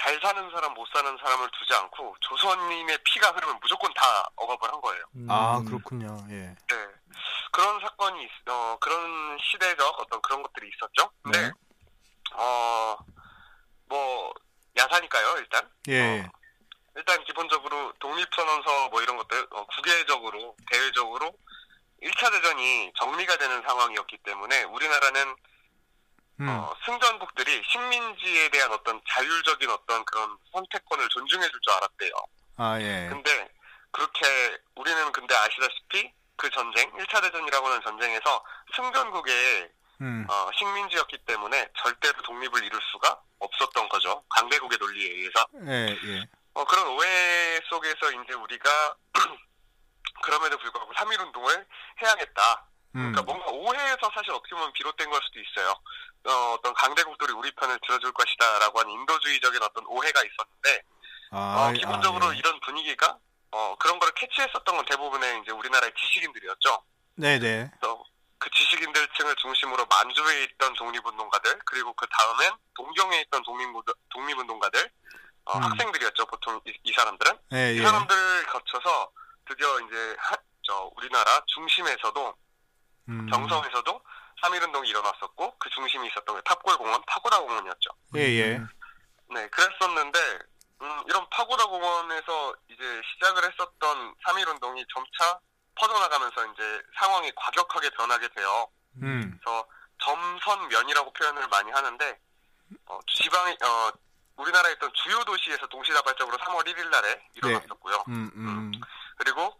잘 0.01 0.19
사는 0.23 0.51
사람 0.51 0.73
못 0.75 0.89
사는 0.95 1.19
사람을 1.23 1.49
두지 1.59 1.75
않고 1.75 2.17
조선인의 2.21 2.99
피가 3.05 3.31
흐르면 3.33 3.59
무조건 3.61 3.93
다 3.95 4.31
억압을 4.37 4.73
한 4.73 4.81
거예요. 4.81 5.05
아, 5.29 5.59
음. 5.59 5.65
그렇군요. 5.67 6.17
예. 6.31 6.55
네. 6.69 6.87
그런 7.53 7.79
사건이, 7.81 8.23
있- 8.25 8.49
어, 8.49 8.79
그런 8.81 9.37
시대적 9.43 10.01
어떤 10.01 10.23
그런 10.23 10.43
것들이 10.43 10.71
있었죠. 10.75 11.11
근데, 11.23 11.43
네. 11.43 11.53
어, 12.35 12.97
뭐, 13.87 14.33
야사니까요, 14.77 15.39
일단. 15.39 15.69
예. 15.89 16.21
어, 16.21 16.31
일단 16.97 17.23
기본적으로 17.25 17.93
독립선언서 18.01 18.89
뭐 18.89 19.03
이런 19.03 19.17
것들, 19.17 19.47
어, 19.51 19.67
국외적으로, 19.67 20.57
대외적으로 20.71 21.33
1차 22.03 22.31
대전이 22.33 22.93
정리가 22.97 23.37
되는 23.39 23.63
상황이었기 23.63 24.19
때문에 24.19 24.65
우리나라는 24.65 25.37
음. 26.41 26.49
어, 26.49 26.73
승전국들이 26.85 27.63
식민지에 27.67 28.49
대한 28.51 28.73
어떤 28.73 29.01
자율적인 29.09 29.69
어떤 29.71 30.05
그런 30.05 30.37
선택권을 30.53 31.09
존중해 31.09 31.49
줄 31.51 31.61
줄 31.61 31.73
알았대요. 31.73 32.13
아, 32.57 32.81
예. 32.81 33.09
근데 33.11 33.49
그렇게 33.91 34.59
우리는 34.77 35.13
근데 35.13 35.35
아시다시피 35.35 36.13
그 36.37 36.49
전쟁, 36.51 36.89
1차 36.93 37.21
대전이라고 37.23 37.67
하는 37.67 37.83
전쟁에서 37.83 38.45
승전국의 38.77 39.71
음. 40.01 40.27
어, 40.31 40.51
식민지였기 40.57 41.19
때문에 41.27 41.69
절대로 41.83 42.23
독립을 42.23 42.63
이룰 42.65 42.81
수가 42.93 43.21
없었던 43.41 43.89
거죠. 43.89 44.23
강대국의 44.29 44.79
논리에 44.79 45.11
의해서. 45.11 45.47
예, 45.67 45.97
예. 46.05 46.29
어, 46.55 46.65
그런 46.65 46.87
오해 46.89 47.61
속에서 47.69 48.11
이제 48.11 48.35
우리가 48.35 48.97
그럼에도 50.23 50.59
불구하고 50.59 50.93
3.1운동을 50.95 51.67
해야겠다. 52.03 52.67
음. 52.97 53.13
그러니까 53.13 53.23
뭔가 53.23 53.51
오해에서 53.51 54.11
사실 54.15 54.33
어떻게 54.33 54.55
보면 54.55 54.73
비롯된 54.73 55.11
걸 55.11 55.21
수도 55.23 55.41
있어요. 55.41 55.75
어, 56.25 56.55
어떤 56.55 56.75
강대국들이 56.75 57.33
우리 57.33 57.51
편을 57.53 57.79
들어줄 57.87 58.13
것이다라고 58.13 58.81
하는 58.81 58.91
인도주의적인 58.93 59.63
어떤 59.63 59.87
오해가 59.87 60.21
있었는데 60.21 60.83
아, 61.31 61.69
어, 61.69 61.73
기본적으로 61.73 62.27
아, 62.27 62.35
예. 62.35 62.39
이런 62.39 62.59
분위기가 62.61 63.19
어, 63.51 63.77
그런 63.79 63.99
거를 63.99 64.13
캐치했었던 64.15 64.77
건 64.77 64.85
대부분의 64.85 65.41
이제 65.43 65.53
우리나라의 65.53 65.93
지식인들이었죠. 65.97 66.83
네, 67.15 67.39
네. 67.39 67.71
그 68.39 68.51
지식인들층을 68.51 69.35
중심으로 69.37 69.85
만주에 69.87 70.45
있던 70.45 70.75
독립운동가들 70.75 71.59
그리고 71.65 71.93
그 71.95 72.07
다음엔 72.09 72.53
동경에 72.77 73.21
있던 73.23 73.43
독립운동, 73.43 73.83
독립운동가들 74.11 74.91
어, 75.49 75.57
음. 75.57 75.63
학생들이었죠. 75.63 76.27
보통 76.27 76.61
이, 76.67 76.73
이 76.83 76.93
사람들은 76.93 77.39
예, 77.55 77.75
이 77.75 77.79
예. 77.79 77.83
사람들을 77.83 78.47
거쳐서 78.47 79.11
드디어 79.47 79.81
이제 79.81 80.17
하, 80.19 80.37
저 80.63 80.91
우리나라 80.97 81.43
중심에서도 81.47 82.35
음. 83.09 83.27
경성에서도 83.31 84.01
3.1운동이 84.43 84.89
일어났었고 84.89 85.57
그 85.59 85.71
중심이 85.71 86.07
있었던 86.09 86.37
게 86.37 86.43
탑골공원 86.45 87.03
파고다 87.07 87.41
공원이었죠. 87.41 87.91
예, 88.17 88.21
예. 88.21 88.61
네, 89.31 89.49
그랬었는데 89.49 90.19
음, 90.83 91.03
이런 91.07 91.27
파고다 91.31 91.67
공원에서 91.67 92.55
이제 92.69 93.03
시작을 93.15 93.51
했었던 93.51 94.15
3.1운동이 94.27 94.85
점차 94.95 95.41
퍼져나가면서 95.77 96.47
이제 96.53 96.83
상황이 97.01 97.33
과격하게 97.35 97.91
변하게 97.91 98.29
돼요. 98.29 98.69
음. 99.03 99.39
그래서 99.43 99.67
점선면이라고 100.05 101.13
표현을 101.15 101.49
많이 101.49 101.71
하는데 101.71 102.19
어, 102.87 102.99
지방에 103.07 103.53
어, 103.53 103.93
우리나라에 104.39 104.73
있던 104.75 104.91
주요 104.95 105.23
도시에서 105.25 105.67
동시다발적으로 105.67 106.37
3월 106.39 106.65
1일 106.67 106.89
날에 106.89 107.23
일어났었고요. 107.35 108.05
음, 108.09 108.31
음. 108.35 108.73
그리고 109.17 109.59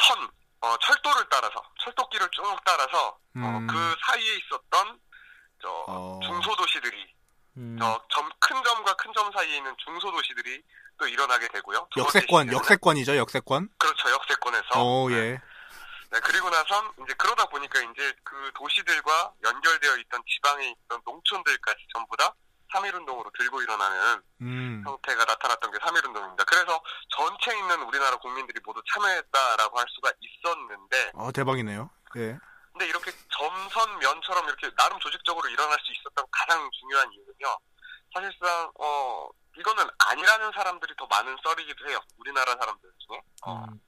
선, 0.00 0.28
어, 0.62 0.76
철도를 0.78 1.26
따라서, 1.30 1.62
철도길을 1.84 2.28
쭉 2.32 2.42
따라서, 2.64 3.18
음. 3.36 3.44
어, 3.44 3.72
그 3.72 3.94
사이에 4.06 4.36
있었던, 4.36 5.00
저, 5.62 5.68
어. 5.86 6.20
중소도시들이, 6.22 7.14
음. 7.58 7.76
저, 7.78 8.02
점, 8.10 8.28
큰 8.40 8.62
점과 8.64 8.94
큰 8.96 9.12
점 9.12 9.30
사이에 9.32 9.56
있는 9.56 9.74
중소도시들이 9.78 10.62
또 10.98 11.06
일어나게 11.06 11.48
되고요. 11.48 11.88
역세권, 11.96 12.52
역세권이죠, 12.52 13.16
역세권. 13.16 13.68
그렇죠, 13.78 14.10
역세권에서. 14.10 14.82
오, 14.82 15.08
네. 15.10 15.16
예. 15.16 15.40
네, 16.12 16.20
그리고 16.20 16.48
나선, 16.50 16.90
이제 17.04 17.12
그러다 17.14 17.46
보니까 17.46 17.80
이제 17.80 18.14
그 18.22 18.50
도시들과 18.54 19.32
연결되어 19.44 19.96
있던 19.98 20.22
지방에 20.26 20.70
있던 20.70 21.00
농촌들까지 21.04 21.86
전부 21.92 22.16
다 22.16 22.34
3.1운동으로 22.74 23.32
들고 23.36 23.62
일어나는 23.62 24.22
음. 24.42 24.82
형태가 24.84 25.24
나타났던 25.24 25.70
게 25.70 25.78
3.1운동입니다. 25.78 26.44
그래서 26.46 26.82
전체 27.16 27.56
있는 27.56 27.82
우리나라 27.82 28.16
국민들이 28.16 28.60
모두 28.64 28.82
참여했다라고 28.92 29.78
할 29.78 29.86
수가 29.88 30.12
있었는데, 30.20 31.12
어, 31.14 31.32
대박이네요. 31.32 31.90
예. 32.16 32.38
근데 32.72 32.86
이렇게 32.88 33.10
점선 33.30 33.98
면처럼 33.98 34.46
이렇게 34.46 34.70
나름 34.76 34.98
조직적으로 35.00 35.48
일어날 35.48 35.78
수 35.80 35.92
있었던 35.92 36.24
가장 36.30 36.70
중요한 36.78 37.10
이유는요. 37.12 37.58
사실상 38.12 38.70
어 38.78 39.28
이거는 39.56 39.84
아니라는 39.98 40.52
사람들이 40.52 40.94
더 40.96 41.06
많은 41.06 41.36
썰이기도 41.42 41.88
해요. 41.88 41.98
우리나라 42.18 42.52
사람들 42.52 42.90
중에. 42.98 43.20
어, 43.42 43.64
음. 43.64 43.80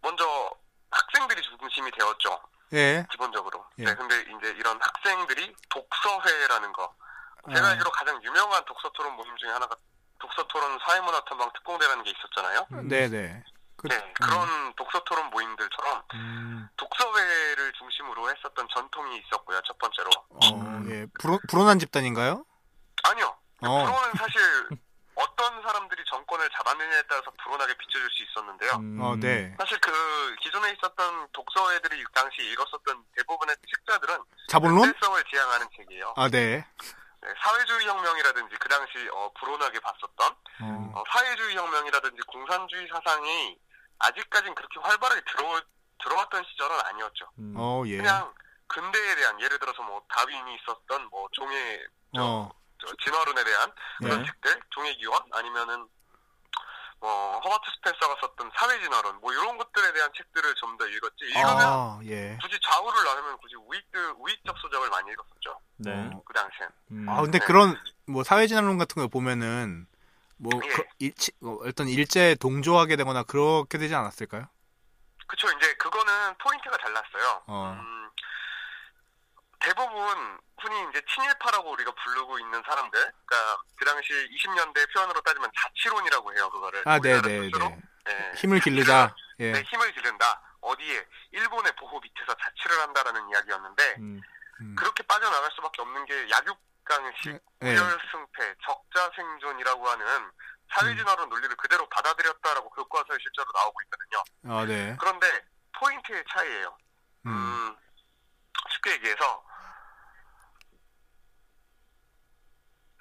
먼저 0.00 0.50
학생들이 0.90 1.40
중심이 1.42 1.90
되었죠. 1.92 2.40
예. 2.72 3.06
기본적으로. 3.10 3.64
예. 3.78 3.84
네, 3.84 3.94
근데 3.94 4.20
이제 4.22 4.50
이런 4.58 4.78
학생들이 4.80 5.54
독서회라는 5.68 6.72
거. 6.72 6.94
제가 7.54 7.66
아. 7.66 7.70
알기로 7.70 7.90
가장 7.90 8.22
유명한 8.22 8.64
독서 8.64 8.90
토론 8.90 9.14
모임 9.16 9.36
중에 9.36 9.50
하나가 9.50 9.76
독서 10.18 10.46
토론 10.48 10.78
사회문화 10.86 11.24
탐방 11.24 11.50
특공대라는 11.54 12.04
게 12.04 12.10
있었잖아요. 12.10 12.66
네, 12.88 13.08
네. 13.08 13.44
그, 13.76 13.88
네, 13.88 14.12
그런 14.14 14.74
독서 14.74 15.02
토론 15.04 15.28
모임들처럼 15.30 16.02
음. 16.14 16.68
독서회를 16.76 17.72
중심으로 17.74 18.30
했었던 18.30 18.66
전통이 18.74 19.18
있었고요. 19.18 19.60
첫 19.66 19.78
번째로. 19.78 20.10
어, 20.30 20.82
예. 20.88 21.06
불온, 21.20 21.38
불온한 21.48 21.78
집단인가요? 21.78 22.44
아니요. 23.04 23.36
어. 23.60 23.84
불온은 23.84 24.12
사실 24.16 24.40
어떤 25.14 25.62
사람들이 25.62 26.02
정권을 26.10 26.48
잡았느냐에 26.50 27.02
따라서 27.08 27.30
불온하게 27.42 27.74
비춰질 27.74 28.08
수 28.10 28.22
있었는데요. 28.22 28.72
음. 28.76 29.00
어, 29.00 29.16
네. 29.16 29.54
사실 29.58 29.78
그 29.80 29.92
기존에 30.42 30.72
있었던 30.72 31.28
독서회들이 31.32 32.04
당시 32.14 32.42
읽었었던 32.50 33.04
대부분의 33.16 33.56
책자들은 33.70 34.18
자본론? 34.48 34.82
근대성을 34.82 35.24
지향하는 35.24 35.66
책이에요. 35.76 36.14
아, 36.16 36.28
네. 36.28 36.66
네, 37.26 37.34
사회주의 37.38 37.84
혁명이라든지 37.86 38.54
그 38.60 38.68
당시 38.68 39.08
어, 39.12 39.32
불온하게 39.40 39.80
봤었던 39.80 40.36
어. 40.62 40.92
어, 40.94 41.04
사회주의 41.10 41.56
혁명이라든지 41.56 42.22
공산주의 42.28 42.86
사상이 42.86 43.58
아직까진 43.98 44.54
그렇게 44.54 44.78
활발하게 44.80 45.22
들어 45.26 45.60
들어왔던 46.04 46.44
시절은 46.44 46.78
아니었죠. 46.84 47.28
음. 47.38 47.54
어, 47.56 47.82
예. 47.86 47.96
그냥 47.96 48.32
근대에 48.68 49.16
대한 49.16 49.40
예를 49.40 49.58
들어서 49.58 49.82
뭐 49.82 50.00
다윈이 50.08 50.56
있었던 50.56 51.08
뭐 51.10 51.26
종의 51.32 51.88
저, 52.14 52.22
어. 52.22 52.52
저 52.78 52.94
진화론에 53.02 53.42
대한 53.42 53.72
그런 53.98 54.20
예. 54.20 54.26
책들, 54.26 54.60
종의 54.70 54.96
기원 54.98 55.20
아니면은 55.32 55.88
뭐 57.00 57.38
허버트 57.40 57.62
스펜서가 57.76 58.16
썼던 58.20 58.50
사회 58.56 58.80
진화론 58.80 59.20
뭐 59.20 59.32
이런 59.32 59.56
것들에 59.58 59.92
대한 59.92 60.10
책들을 60.16 60.54
좀 60.56 60.76
더 60.78 60.86
읽었지. 60.86 61.24
읽으면 61.26 61.58
아, 61.60 62.00
예. 62.04 62.36
굳이 62.42 62.58
좌우를 62.62 63.04
나누면 63.04 63.38
굳이 63.38 63.54
우익들 63.56 64.14
우익적 64.18 64.58
서적을 64.58 64.90
많이 64.90 65.10
읽었었죠. 65.12 65.60
네. 65.78 65.92
어. 65.92 66.22
그 66.24 66.32
당시엔. 66.34 66.68
음. 66.92 67.08
아, 67.08 67.22
근데 67.22 67.38
네. 67.38 67.44
그런 67.46 67.78
뭐 68.06 68.22
사회진화론 68.24 68.76
같은 68.78 69.00
거 69.00 69.08
보면은 69.08 69.86
뭐 70.36 70.50
예. 70.64 70.68
그, 70.68 70.84
일치, 70.98 71.32
어, 71.42 71.56
어떤 71.64 71.88
일제에 71.88 72.34
동조하게 72.34 72.96
되거나 72.96 73.22
그렇게 73.22 73.78
되지 73.78 73.94
않았을까요? 73.94 74.46
그쵸 75.28 75.48
이제 75.56 75.74
그거는 75.74 76.34
포인트가 76.38 76.76
달랐어요. 76.76 77.42
어. 77.46 77.76
음, 77.80 78.05
대부분 79.66 80.38
흔히 80.60 80.88
이제 80.90 81.02
친일파라고 81.12 81.72
우리가 81.72 81.92
부르고 81.92 82.38
있는 82.38 82.62
사람들, 82.64 83.00
그러니까 83.00 83.62
그 83.76 83.84
당시 83.84 84.12
20년대 84.12 84.92
표현으로 84.94 85.20
따지면 85.22 85.50
자치론이라고 85.60 86.34
해요 86.34 86.48
그거를. 86.50 86.82
아, 86.86 87.00
네, 87.00 87.20
네. 87.20 87.50
네. 87.50 87.82
네. 88.04 88.32
힘을 88.36 88.60
기르자. 88.60 89.12
예. 89.40 89.50
네, 89.50 89.62
힘을 89.62 89.92
기른다. 89.92 90.40
어디에? 90.60 91.04
일본의 91.32 91.72
보호 91.76 91.98
밑에서 91.98 92.34
자치를 92.34 92.80
한다라는 92.80 93.28
이야기였는데 93.28 93.94
음. 93.98 94.20
음. 94.60 94.76
그렇게 94.78 95.02
빠져나갈 95.02 95.50
수밖에 95.56 95.82
없는 95.82 96.04
게 96.06 96.30
약육강식, 96.30 97.40
예. 97.62 97.76
우열승패, 97.76 98.54
적자생존이라고 98.64 99.88
하는 99.88 100.30
사회진화론 100.72 101.28
논리를 101.28 101.54
그대로 101.56 101.88
받아들였다라고 101.88 102.70
교과서에 102.70 103.18
실제로 103.20 103.46
나오고 103.52 103.80
있거든요. 103.82 104.54
아, 104.54 104.64
네. 104.64 104.96
그런데 105.00 105.26
포인트의 105.72 106.24
차이예요. 106.30 106.76
음. 107.26 107.30
음, 107.30 107.76
쉽게 108.70 108.92
얘기해서 108.92 109.44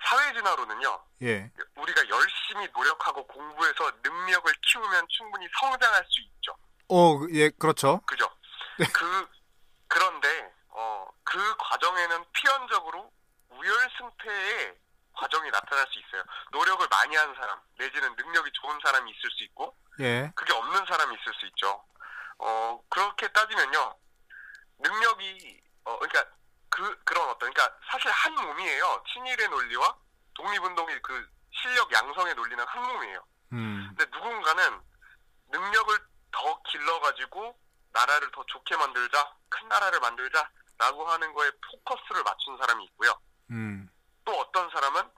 사회진화론은요. 0.05 1.03
예. 1.23 1.51
우리가 1.75 2.09
열심히 2.09 2.67
노력하고 2.73 3.25
공부해서 3.27 3.91
능력을 4.03 4.53
키우면 4.61 5.07
충분히 5.09 5.47
성장할 5.59 6.05
수 6.07 6.21
있죠. 6.21 6.55
어, 6.89 7.19
예, 7.33 7.49
그렇죠. 7.49 8.01
그죠? 8.05 8.29
그 8.93 9.29
그런데 9.87 10.53
어, 10.69 11.07
그 11.23 11.55
과정에는 11.57 12.25
필연적으로 12.33 13.11
우열승패의 13.49 14.75
과정이 15.13 15.49
나타날 15.49 15.85
수 15.89 15.99
있어요. 15.99 16.23
노력을 16.51 16.85
많이 16.89 17.15
하는 17.15 17.33
사람 17.35 17.59
내지는 17.77 18.13
능력이 18.15 18.51
좋은 18.53 18.77
사람이 18.83 19.09
있을 19.11 19.31
수 19.31 19.43
있고 19.45 19.75
예. 20.01 20.31
그게 20.35 20.53
없는 20.53 20.85
사람이 20.85 21.15
있을 21.15 21.33
수 21.39 21.45
있죠. 21.47 21.83
어, 22.37 22.81
그렇게 22.89 23.27
따지면요. 23.29 23.95
능력이, 24.79 25.61
어, 25.85 25.97
그러니까, 25.99 26.29
그, 26.75 27.03
그런 27.05 27.29
어떤, 27.29 27.53
그러니까 27.53 27.77
사실 27.89 28.11
한 28.11 28.33
몸이에요. 28.33 29.03
친일의 29.13 29.47
논리와 29.47 29.95
독립운동의 30.33 31.01
그 31.01 31.29
실력 31.49 31.89
양성의 31.89 32.35
논리는 32.35 32.61
한 32.67 32.83
몸이에요. 32.83 33.25
음. 33.53 33.95
근데 33.95 34.17
누군가는 34.17 34.81
능력을 35.51 35.97
더 36.33 36.61
길러가지고 36.63 37.57
나라를 37.93 38.29
더 38.31 38.43
좋게 38.47 38.75
만들자, 38.75 39.33
큰 39.47 39.69
나라를 39.69 40.01
만들자, 40.01 40.49
라고 40.77 41.07
하는 41.07 41.33
거에 41.33 41.49
포커스를 41.85 42.21
맞춘 42.23 42.57
사람이 42.57 42.83
있고요. 42.83 43.17
음. 43.51 43.89
또 44.25 44.37
어떤 44.37 44.69
사람은 44.69 45.09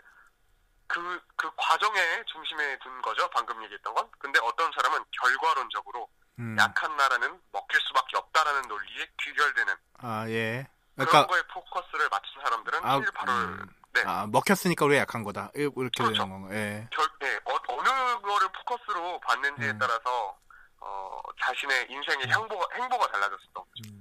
그, 0.86 1.20
그 1.36 1.50
과정의 1.56 2.24
중심에 2.28 2.78
둔 2.84 3.02
거죠. 3.02 3.28
방금 3.32 3.64
얘기했던 3.64 3.96
건. 3.96 4.08
근데 4.20 4.40
어떤 4.44 4.72
사람은 4.74 5.04
결과론적으로 5.10 6.08
음. 6.38 6.56
약한 6.60 6.96
나라는 6.96 7.42
먹힐 7.52 7.82
수밖에 7.82 8.18
없다라는 8.18 8.68
논리에 8.68 9.10
귀결되는 9.18 9.76
아, 10.04 10.30
예. 10.30 10.68
그런 11.06 11.28
그러니까 11.28 11.28
거에 11.28 11.42
포커스를 11.54 12.10
맞춘 12.10 12.42
사람들은 12.44 12.80
아, 12.86 12.96
친일파를 12.98 13.34
음. 13.34 13.74
네, 13.94 14.04
아, 14.06 14.28
먹혔으니까 14.28 14.86
우리가 14.86 15.02
약한 15.02 15.24
거다. 15.24 15.52
이- 15.56 15.62
이렇게 15.62 15.74
그렇죠. 16.04 16.04
되는 16.14 16.30
건가. 16.30 16.56
예. 16.56 16.88
결, 16.92 17.08
네, 17.20 17.40
어, 17.46 17.56
어느 17.70 18.22
거를 18.22 18.48
포커스로 18.52 19.20
봤는지에 19.22 19.70
음. 19.72 19.78
따라서 19.80 20.38
어, 20.80 21.20
자신의 21.44 21.88
인생의 21.90 22.28
행보가, 22.28 22.68
행보가 22.76 23.08
달라졌었던 23.12 23.54
거죠. 23.54 23.96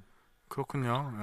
그렇군요. 0.48 1.12
예. 1.18 1.22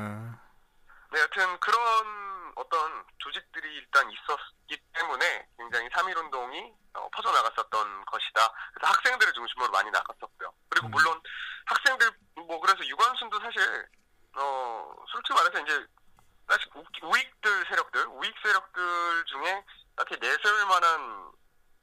네, 1.12 1.22
여튼 1.22 1.60
그런 1.60 2.54
어떤 2.56 3.04
조직들이 3.20 3.76
일단 3.76 4.10
있었기 4.12 4.78
때문에 4.94 5.48
굉장히 5.58 5.90
3.1운동이 5.90 6.74
어, 6.96 7.10
퍼져나갔었던 7.10 8.06
것이다. 8.06 8.54
그래서 8.74 8.94
학생들을 8.94 9.34
중심으로 9.34 9.72
많이 9.72 9.90
나갔었고요. 9.92 10.54
그리고 10.70 10.88
음. 10.88 10.92
물론 10.92 11.22
학생들, 11.66 12.12
뭐 12.36 12.60
그래서 12.60 12.86
유관순도 12.86 13.40
사실, 13.40 13.88
어, 14.36 14.96
솔직히 15.12 15.34
말해서 15.34 15.60
이제 15.62 15.88
사실 16.50 16.68
우- 16.76 17.08
우익들 17.10 17.66
세력들, 17.70 18.08
우익 18.08 18.34
세력들 18.44 19.26
중에 19.26 19.66
딱히 19.96 20.18
내세울 20.20 20.66
만한 20.66 21.32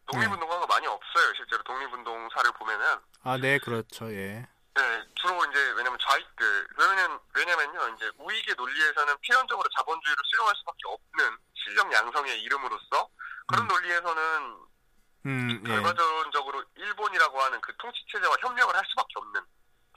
독립운동가가 0.07 0.67
많이 0.67 0.87
없어요. 0.87 1.33
실제로 1.37 1.63
독립운동사를 1.63 2.53
보면은. 2.53 2.85
아, 3.23 3.37
네, 3.39 3.59
그렇죠. 3.59 4.11
예. 4.13 4.47
네, 4.75 5.05
주로 5.17 5.45
이제 5.47 5.61
왜냐면 5.77 5.99
좌익들 6.01 6.69
왜냐면 6.79 7.19
왜냐면요 7.35 7.89
이제 7.97 8.11
우익의 8.19 8.55
논리에서는 8.57 9.19
필연적으로 9.21 9.69
자본주의를 9.77 10.23
수용할 10.27 10.55
수밖에 10.57 10.79
없는 10.87 11.39
실력 11.55 11.93
양성의 11.93 12.41
이름으로서 12.43 13.09
그런 13.47 13.65
음. 13.65 13.69
논리에서는 13.69 14.57
음, 15.27 15.63
예. 15.67 15.69
결과적으로 15.69 16.65
일본이라고 16.77 17.43
하는 17.43 17.61
그 17.61 17.77
통치 17.79 18.01
체제와 18.11 18.35
협력을 18.41 18.75
할 18.75 18.83
수밖에 18.89 19.13
없는 19.17 19.41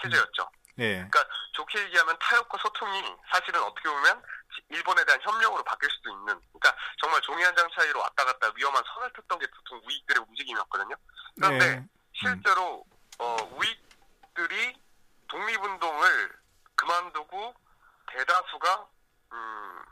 체제였죠. 0.01 0.49
예. 0.79 0.93
그러니까 0.95 1.25
좋게 1.53 1.79
얘기하면 1.83 2.17
타협과 2.19 2.57
소통이 2.59 3.15
사실은 3.31 3.61
어떻게 3.63 3.89
보면 3.89 4.23
일본에 4.69 5.03
대한 5.05 5.19
협력으로 5.21 5.63
바뀔 5.63 5.89
수도 5.91 6.09
있는. 6.11 6.25
그러니까 6.51 6.75
정말 6.99 7.21
종이 7.21 7.43
한 7.43 7.55
장 7.55 7.67
차이로 7.75 7.99
왔다 7.99 8.25
갔다 8.25 8.51
위험한 8.55 8.83
선을 8.93 9.13
탔던 9.13 9.37
게 9.39 9.47
보통 9.55 9.79
우익들의 9.85 10.23
움직임이었거든요. 10.27 10.95
그런데 11.35 11.65
예. 11.65 11.83
실제로 12.13 12.83
어, 13.19 13.37
우익들이 13.57 14.75
독립운동을 15.27 16.39
그만두고 16.75 17.53
대다수가 18.07 18.87
음, 19.33 19.83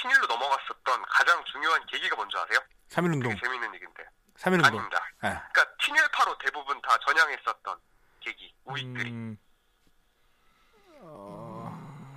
친일로 0.00 0.26
넘어갔었던 0.26 1.02
가장 1.08 1.44
중요한 1.46 1.84
계기가 1.86 2.16
뭔지 2.16 2.36
아세요? 2.36 2.60
3.1운동. 2.90 3.28
되게 3.30 3.40
재밌는 3.42 3.74
얘기인데 3.74 4.04
3.1운동. 4.38 4.64
아닙니다. 4.66 4.98
예. 5.24 5.28
그러니까 5.52 5.66
친일파로 5.82 6.38
대부분 6.38 6.80
다 6.82 6.96
전향했었던 7.06 7.78
계기 8.24 8.54
우익들이 8.64 9.10
음, 9.10 9.38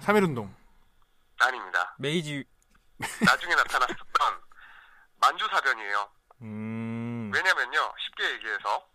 3.1운동. 0.02 0.54
아닙니다. 1.40 1.96
메이지 2.00 2.44
나중에 3.26 3.56
나타났었던 3.56 4.42
만주사변이에요. 5.20 6.10
음, 6.42 7.32
왜냐면요 7.34 7.94
쉽게 8.08 8.32
얘기해서 8.34 8.88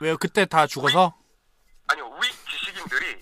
왜요? 0.00 0.16
그때 0.18 0.44
다 0.44 0.66
죽어서? 0.66 1.16
아니요 1.88 2.06
우익 2.06 2.32
지식인들이 2.48 3.20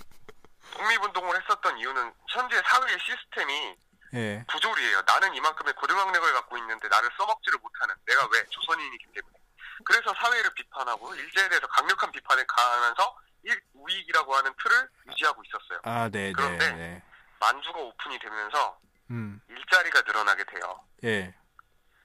독립운동을 0.72 1.40
했었던 1.40 1.78
이유는 1.78 2.12
현재 2.28 2.60
사회의 2.66 2.98
시스템이 2.98 3.76
예. 4.14 4.44
부조리예요. 4.48 5.02
나는 5.02 5.34
이만큼의 5.34 5.74
고등학력을 5.74 6.32
갖고 6.34 6.56
있는데 6.58 6.88
나를 6.88 7.08
써먹지를 7.16 7.58
못하는 7.60 7.94
내가 8.06 8.28
왜 8.32 8.44
조선인이기 8.46 9.06
때문에. 9.12 9.38
그래서 9.84 10.14
사회를 10.14 10.54
비판하고 10.54 11.14
일제에 11.14 11.48
대해서 11.48 11.66
강력한 11.66 12.10
비판을 12.12 12.46
가하면서 12.46 13.18
일 13.44 13.60
우익이라고 13.74 14.34
하는 14.34 14.52
틀을 14.62 14.88
유지하고 15.10 15.42
있었어요. 15.44 15.80
아, 15.84 16.08
네, 16.08 16.28
네, 16.28 16.32
그런데 16.32 16.72
네. 16.72 17.02
만주가 17.40 17.78
오픈이 17.78 18.18
되면서 18.18 18.78
음. 19.10 19.40
일자리가 19.48 20.02
늘어나게 20.02 20.44
돼요. 20.44 20.84
예. 21.04 21.34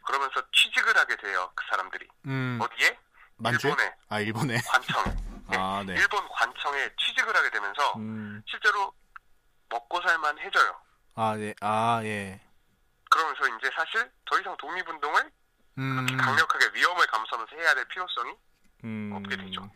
그러면서 0.06 0.42
취직을 0.52 0.98
하게 0.98 1.16
돼요. 1.18 1.52
그 1.56 1.66
사람들이 1.70 2.08
음. 2.26 2.60
어디에? 2.62 2.98
만주? 3.38 3.68
일본에 3.68 3.96
아, 4.10 4.20
일본에. 4.20 4.58
관청에. 4.68 5.16
아, 5.52 5.84
네. 5.86 5.94
일본 5.96 6.28
관청에 6.30 6.90
취직을 6.98 7.36
하게 7.36 7.50
되면서 7.50 7.94
음, 7.98 8.42
실제로 8.48 8.94
먹고 9.70 10.02
살만 10.02 10.38
해져요. 10.40 10.82
아, 11.16 11.36
네. 11.36 11.54
아, 11.62 12.02
예. 12.04 12.42
그러면서 13.10 13.48
이제 13.58 13.70
사실 13.76 14.12
더 14.26 14.40
이상 14.40 14.56
독립운동을 14.58 15.32
음. 15.80 16.18
강력하게 16.18 16.72
위험을 16.74 17.08
감수하면서 17.08 17.56
해야 17.56 17.74
될 17.74 17.86
필요성이 17.86 18.36
음, 18.84 19.12
없게 19.16 19.38
되죠. 19.38 19.70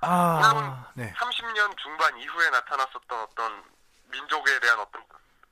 아, 0.00 0.92
네. 0.94 1.12
30년 1.14 1.76
중반 1.78 2.16
이후에 2.16 2.50
나타났었던 2.50 3.20
어떤 3.20 3.64
민족에 4.04 4.60
대한 4.60 4.78
어떤 4.78 5.04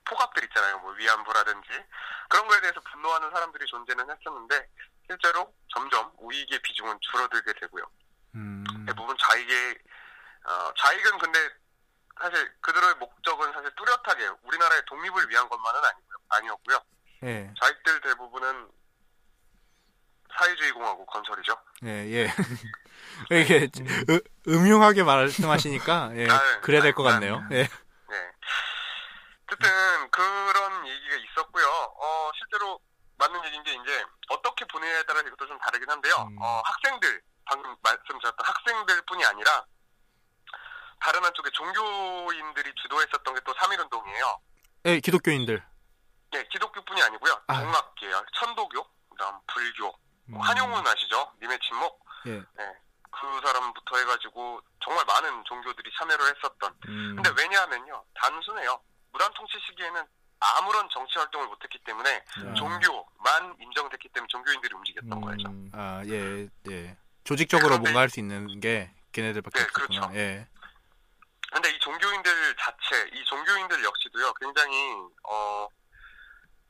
포갑들 0.05 0.45
있잖아요. 0.45 0.79
뭐 0.79 0.93
위안부라든지 0.93 1.69
그런 2.29 2.47
거에 2.47 2.61
대해서 2.61 2.81
분노하는 2.81 3.31
사람들이 3.33 3.67
존재는 3.67 4.09
했었는데 4.09 4.69
실제로 5.09 5.53
점점 5.75 6.13
우익의 6.19 6.61
비중은 6.63 6.99
줄어들게 7.01 7.53
되고요. 7.61 7.85
음. 8.37 8.65
대부분 8.87 9.17
좌익의 9.19 9.79
어, 10.45 10.73
좌익은 10.77 11.19
근데 11.19 11.39
사실 12.21 12.53
그들의 12.61 12.95
목적은 12.95 13.53
사실 13.53 13.71
뚜렷하게 13.75 14.31
우리나라의 14.43 14.83
독립을 14.87 15.29
위한 15.29 15.49
것만은 15.49 15.81
아니고요. 15.85 16.17
아니었고요. 16.29 16.79
예, 17.25 17.53
좌익들 17.61 18.01
대부분은 18.03 18.71
사회주의 20.39 20.73
공화국 20.73 21.07
건설이죠. 21.07 21.57
예, 21.85 21.89
예. 22.13 22.33
이게 23.31 23.69
으, 24.11 24.21
음흉하게 24.49 25.03
말씀하시니까 25.03 26.11
예, 26.17 26.29
아유, 26.29 26.61
그래야 26.63 26.83
될것 26.83 27.05
아유, 27.07 27.13
같네요. 27.15 27.43
예, 27.53 27.63
네. 27.63 28.33
어쨌든 29.47 30.11
그런 30.11 30.87
얘기가 30.87 31.17
있었고요. 31.17 31.67
어, 31.67 32.31
실제로 32.39 32.81
맞는 33.19 33.45
얘기인 33.47 33.63
게 33.65 33.73
이제 33.73 34.05
어떻게 34.29 34.65
보내냐에 34.67 35.03
따라 35.05 35.21
이것도 35.21 35.47
좀 35.47 35.59
다르긴 35.59 35.89
한데요. 35.89 36.15
음. 36.31 36.37
어, 36.43 36.61
학생들 36.65 37.23
방금 37.45 37.75
말씀드렸던 37.83 38.37
학생들뿐이 38.45 39.25
아니라 39.25 39.65
다른 41.01 41.25
한쪽에 41.25 41.51
종교인들이 41.51 42.73
주도했었던 42.83 43.35
게 43.35 43.41
또 43.47 43.55
3.1운동이에요. 43.55 44.39
예, 44.87 45.01
기독교인들. 45.01 45.63
네, 46.33 46.45
기독교뿐이 46.51 47.01
아니고요. 47.03 47.41
아. 47.47 47.61
동학계열, 47.61 48.27
천도교, 48.35 48.85
그다음 49.11 49.39
불교, 49.47 49.97
음. 50.29 50.35
뭐 50.35 50.43
한용운 50.43 50.87
아시죠? 50.87 51.33
님의 51.43 51.59
침묵. 51.61 52.05
예, 52.27 52.31
네, 52.33 52.73
그 53.11 53.41
사람부터 53.47 53.99
해가지고 53.99 54.61
정말 54.85 55.05
많은 55.07 55.45
종교들이 55.45 55.91
참여를 55.99 56.35
했었던. 56.37 56.75
음. 56.89 57.15
근데 57.17 57.31
왜냐하면요, 57.37 58.05
단순해요. 58.15 58.81
무단 59.13 59.33
통치 59.35 59.55
시기에는 59.67 60.03
아무런 60.39 60.89
정치 60.93 61.19
활동을 61.19 61.47
못했기 61.49 61.79
때문에 61.85 62.25
음. 62.39 62.55
종교만 62.55 63.57
인정됐기 63.61 64.09
때문에 64.11 64.29
종교인들이 64.29 64.75
움직였던 64.75 65.21
거죠. 65.21 65.49
음. 65.49 65.71
아, 65.73 66.03
예, 66.07 66.49
예. 66.71 66.97
조직적으로 67.25 67.69
그런데- 67.71 67.83
뭔가 67.91 68.01
할 68.01 68.11
수 68.11 68.21
있는 68.21 68.61
게 68.61 68.93
걔네들밖에 69.13 69.59
네, 69.59 69.65
없구나. 69.65 69.87
그렇죠. 70.01 70.19
예, 70.19 70.47
근데 71.53 71.71
이 71.71 71.79
종교인들 71.79 72.57
자체, 72.59 73.09
이 73.15 73.25
종교인들 73.25 73.83
역시도요, 73.83 74.33
굉장히 74.35 74.95
어 75.29 75.69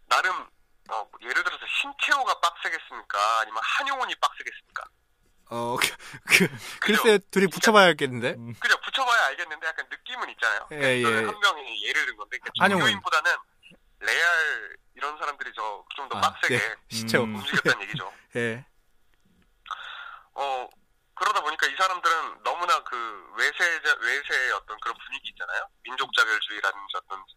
나름 0.08 0.32
어, 0.32 0.46
뭐 0.88 1.10
예를 1.22 1.42
들어서 1.42 1.64
신채호가 1.80 2.40
빡세겠습니까? 2.40 3.40
아니면 3.40 3.60
한용운이 3.62 4.14
빡세겠습니까? 4.16 4.84
어, 5.50 5.76
그, 5.76 5.86
그 6.26 6.48
글쎄 6.80 7.18
둘이 7.30 7.46
붙여봐야겠는데. 7.46 8.34
그죠? 8.60 8.80
붙여봐야 8.80 9.26
알겠는데 9.26 9.66
약간 9.66 9.86
느낌은 9.90 10.30
있잖아요. 10.30 10.66
예, 10.72 10.76
그러니까 11.00 11.10
예. 11.10 11.24
한 11.26 11.40
명이 11.40 11.84
예를 11.86 12.06
든 12.06 12.16
건데, 12.16 12.38
그러니까. 12.38 12.68
종교인보다는 12.68 13.36
레알 14.00 14.76
이런 14.94 15.16
사람들이 15.18 15.52
저 15.54 15.84
좀더 15.96 16.18
아, 16.18 16.20
빡세게 16.20 16.54
예, 16.54 16.74
시체호. 16.90 17.24
음. 17.24 17.36
움직였다는 17.36 17.82
얘기죠. 17.82 18.12
예, 18.36 18.64
어 20.34 20.68
그러다 21.14 21.40
보니까 21.42 21.66
이 21.66 21.74
사람들은 21.76 22.42
너무나 22.42 22.82
그 22.84 23.32
외세 23.38 23.80
외세의 24.00 24.52
어떤 24.52 24.78
그런 24.80 24.96
분위기 25.06 25.30
있잖아요. 25.30 25.66
민족 25.82 26.12
자결주의라든지 26.14 26.92
어떤 26.96 27.18
자- 27.20 27.34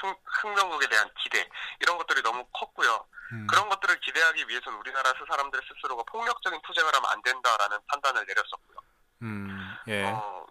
흥, 0.00 0.14
흥정국에 0.24 0.88
대한 0.88 1.08
기대 1.22 1.48
이런 1.80 1.98
것들이 1.98 2.22
너무 2.22 2.46
컸고요. 2.52 3.06
음, 3.32 3.46
그런 3.46 3.68
것들을 3.68 4.00
기대하기 4.00 4.48
위해서는 4.48 4.78
우리나라 4.78 5.12
사람들 5.28 5.60
스스로가 5.68 6.02
폭력적인 6.04 6.60
투쟁을 6.62 6.94
하면 6.94 7.10
안 7.10 7.22
된다라는 7.22 7.78
판단을 7.86 8.26
내렸었고요. 8.26 8.78
음, 9.22 9.76
예, 9.88 10.04
어, 10.04 10.46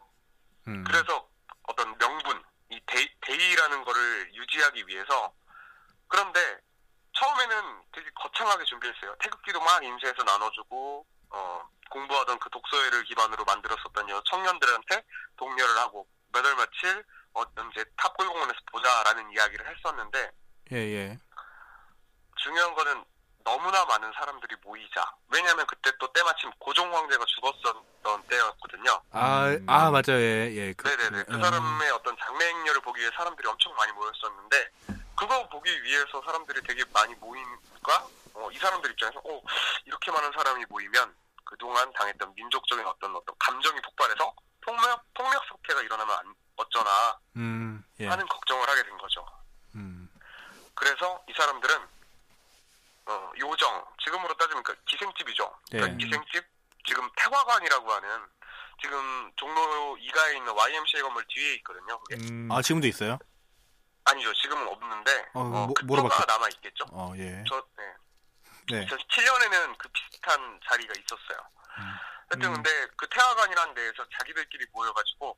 음, 0.67 0.83
그래서 0.83 1.27
어떤 1.63 1.97
명분, 1.97 2.43
이 2.69 2.79
대, 2.85 3.13
대의라는 3.21 3.83
거를 3.83 4.33
유지하기 4.33 4.87
위해서 4.87 5.33
그런데 6.07 6.59
처음에는 7.13 7.83
되게 7.91 8.09
거창하게 8.15 8.63
준비했어요. 8.65 9.15
태극기도 9.19 9.59
막 9.61 9.83
인쇄해서 9.83 10.23
나눠주고 10.23 11.05
어, 11.31 11.69
공부하던 11.89 12.39
그 12.39 12.49
독서회를 12.49 13.03
기반으로 13.03 13.43
만들었었던 13.45 14.09
여 14.09 14.21
청년들한테 14.25 15.03
독려를 15.37 15.77
하고 15.77 16.07
몇월 16.31 16.55
며칠 16.55 17.03
어떤 17.39 17.69
이제 17.71 17.83
탑골공원에서 17.97 18.59
보자라는 18.71 19.31
이야기를 19.31 19.67
했었는데 19.67 20.31
예, 20.71 20.77
예, 20.77 21.17
중요한 22.37 22.73
거는 22.75 23.03
너무나 23.43 23.83
많은 23.85 24.11
사람들이 24.13 24.55
모이자. 24.63 25.03
왜냐하면 25.31 25.65
그때 25.65 25.91
또 25.99 26.11
때마침 26.13 26.51
고종 26.59 26.93
황제가 26.95 27.25
죽었었던 27.25 28.23
때였거든요. 28.27 29.01
아, 29.11 29.47
음. 29.49 29.65
아 29.67 29.89
맞아요, 29.89 30.19
예, 30.19 30.51
예, 30.53 30.73
네네네. 30.83 31.23
그 31.23 31.33
음, 31.33 31.41
사람의 31.41 31.89
어떤 31.91 32.15
장례 32.17 32.45
행렬을 32.47 32.81
보기 32.81 33.01
위해 33.01 33.09
사람들이 33.15 33.47
엄청 33.47 33.73
많이 33.75 33.91
모였었는데, 33.93 34.69
그거 35.15 35.49
보기 35.49 35.83
위해서 35.83 36.21
사람들이 36.25 36.61
되게 36.63 36.83
많이 36.93 37.15
모이니까, 37.15 38.09
어, 38.33 38.49
이 38.51 38.57
사람들 38.59 38.91
입장에서, 38.91 39.19
어, 39.19 39.41
이렇게 39.85 40.11
많은 40.11 40.31
사람이 40.31 40.65
모이면, 40.69 41.15
그동안 41.45 41.91
당했던 41.93 42.33
민족적인 42.35 42.85
어떤 42.85 43.15
어떤 43.15 43.35
감정이 43.39 43.81
폭발해서, 43.81 44.33
폭력, 44.61 45.03
폭력 45.15 45.43
사태가 45.47 45.81
일어나면 45.81 46.15
안, 46.17 46.35
어쩌나 46.59 47.19
음, 47.37 47.83
예, 47.99 48.07
하는 48.07 48.27
걱정을 48.27 48.69
하게 48.69 48.83
된 48.83 48.97
거죠. 48.97 49.25
음, 49.75 50.09
그래서 50.75 51.23
이 51.29 51.33
사람들은, 51.33 51.87
어, 53.05 53.31
요정, 53.39 53.85
지금으로 54.03 54.33
따지면 54.35 54.61
그 54.63 54.75
기생집이죠. 54.85 55.57
그러니까 55.71 55.93
예. 55.93 55.97
기생집, 56.05 56.43
지금 56.85 57.09
태화관이라고 57.17 57.91
하는, 57.93 58.25
지금 58.81 59.31
종로 59.35 59.97
2가에 59.97 60.35
있는 60.37 60.53
YMCA 60.53 61.01
건물 61.01 61.25
뒤에 61.29 61.53
있거든요. 61.55 61.99
그게. 62.03 62.15
음. 62.29 62.49
아 62.51 62.61
지금도 62.61 62.87
있어요? 62.87 63.17
아니죠. 64.05 64.33
지금은 64.33 64.67
없는데 64.67 65.29
어, 65.33 65.41
어, 65.41 65.43
뭐- 65.67 65.73
물어봤죠. 65.83 66.25
남아 66.25 66.47
있겠죠. 66.55 66.85
어, 66.91 67.13
예, 67.17 67.43
저 67.47 67.61
네. 67.77 67.93
네, 68.71 68.85
2007년에는 68.85 69.77
그 69.77 69.87
비슷한 69.89 70.59
자리가 70.69 70.93
있었어요. 70.97 71.39
하여튼 72.29 72.43
음. 72.49 72.53
근데 72.53 72.87
그 72.95 73.07
태화관이라는 73.09 73.73
데에서 73.73 74.05
자기들끼리 74.17 74.65
모여가지고 74.71 75.37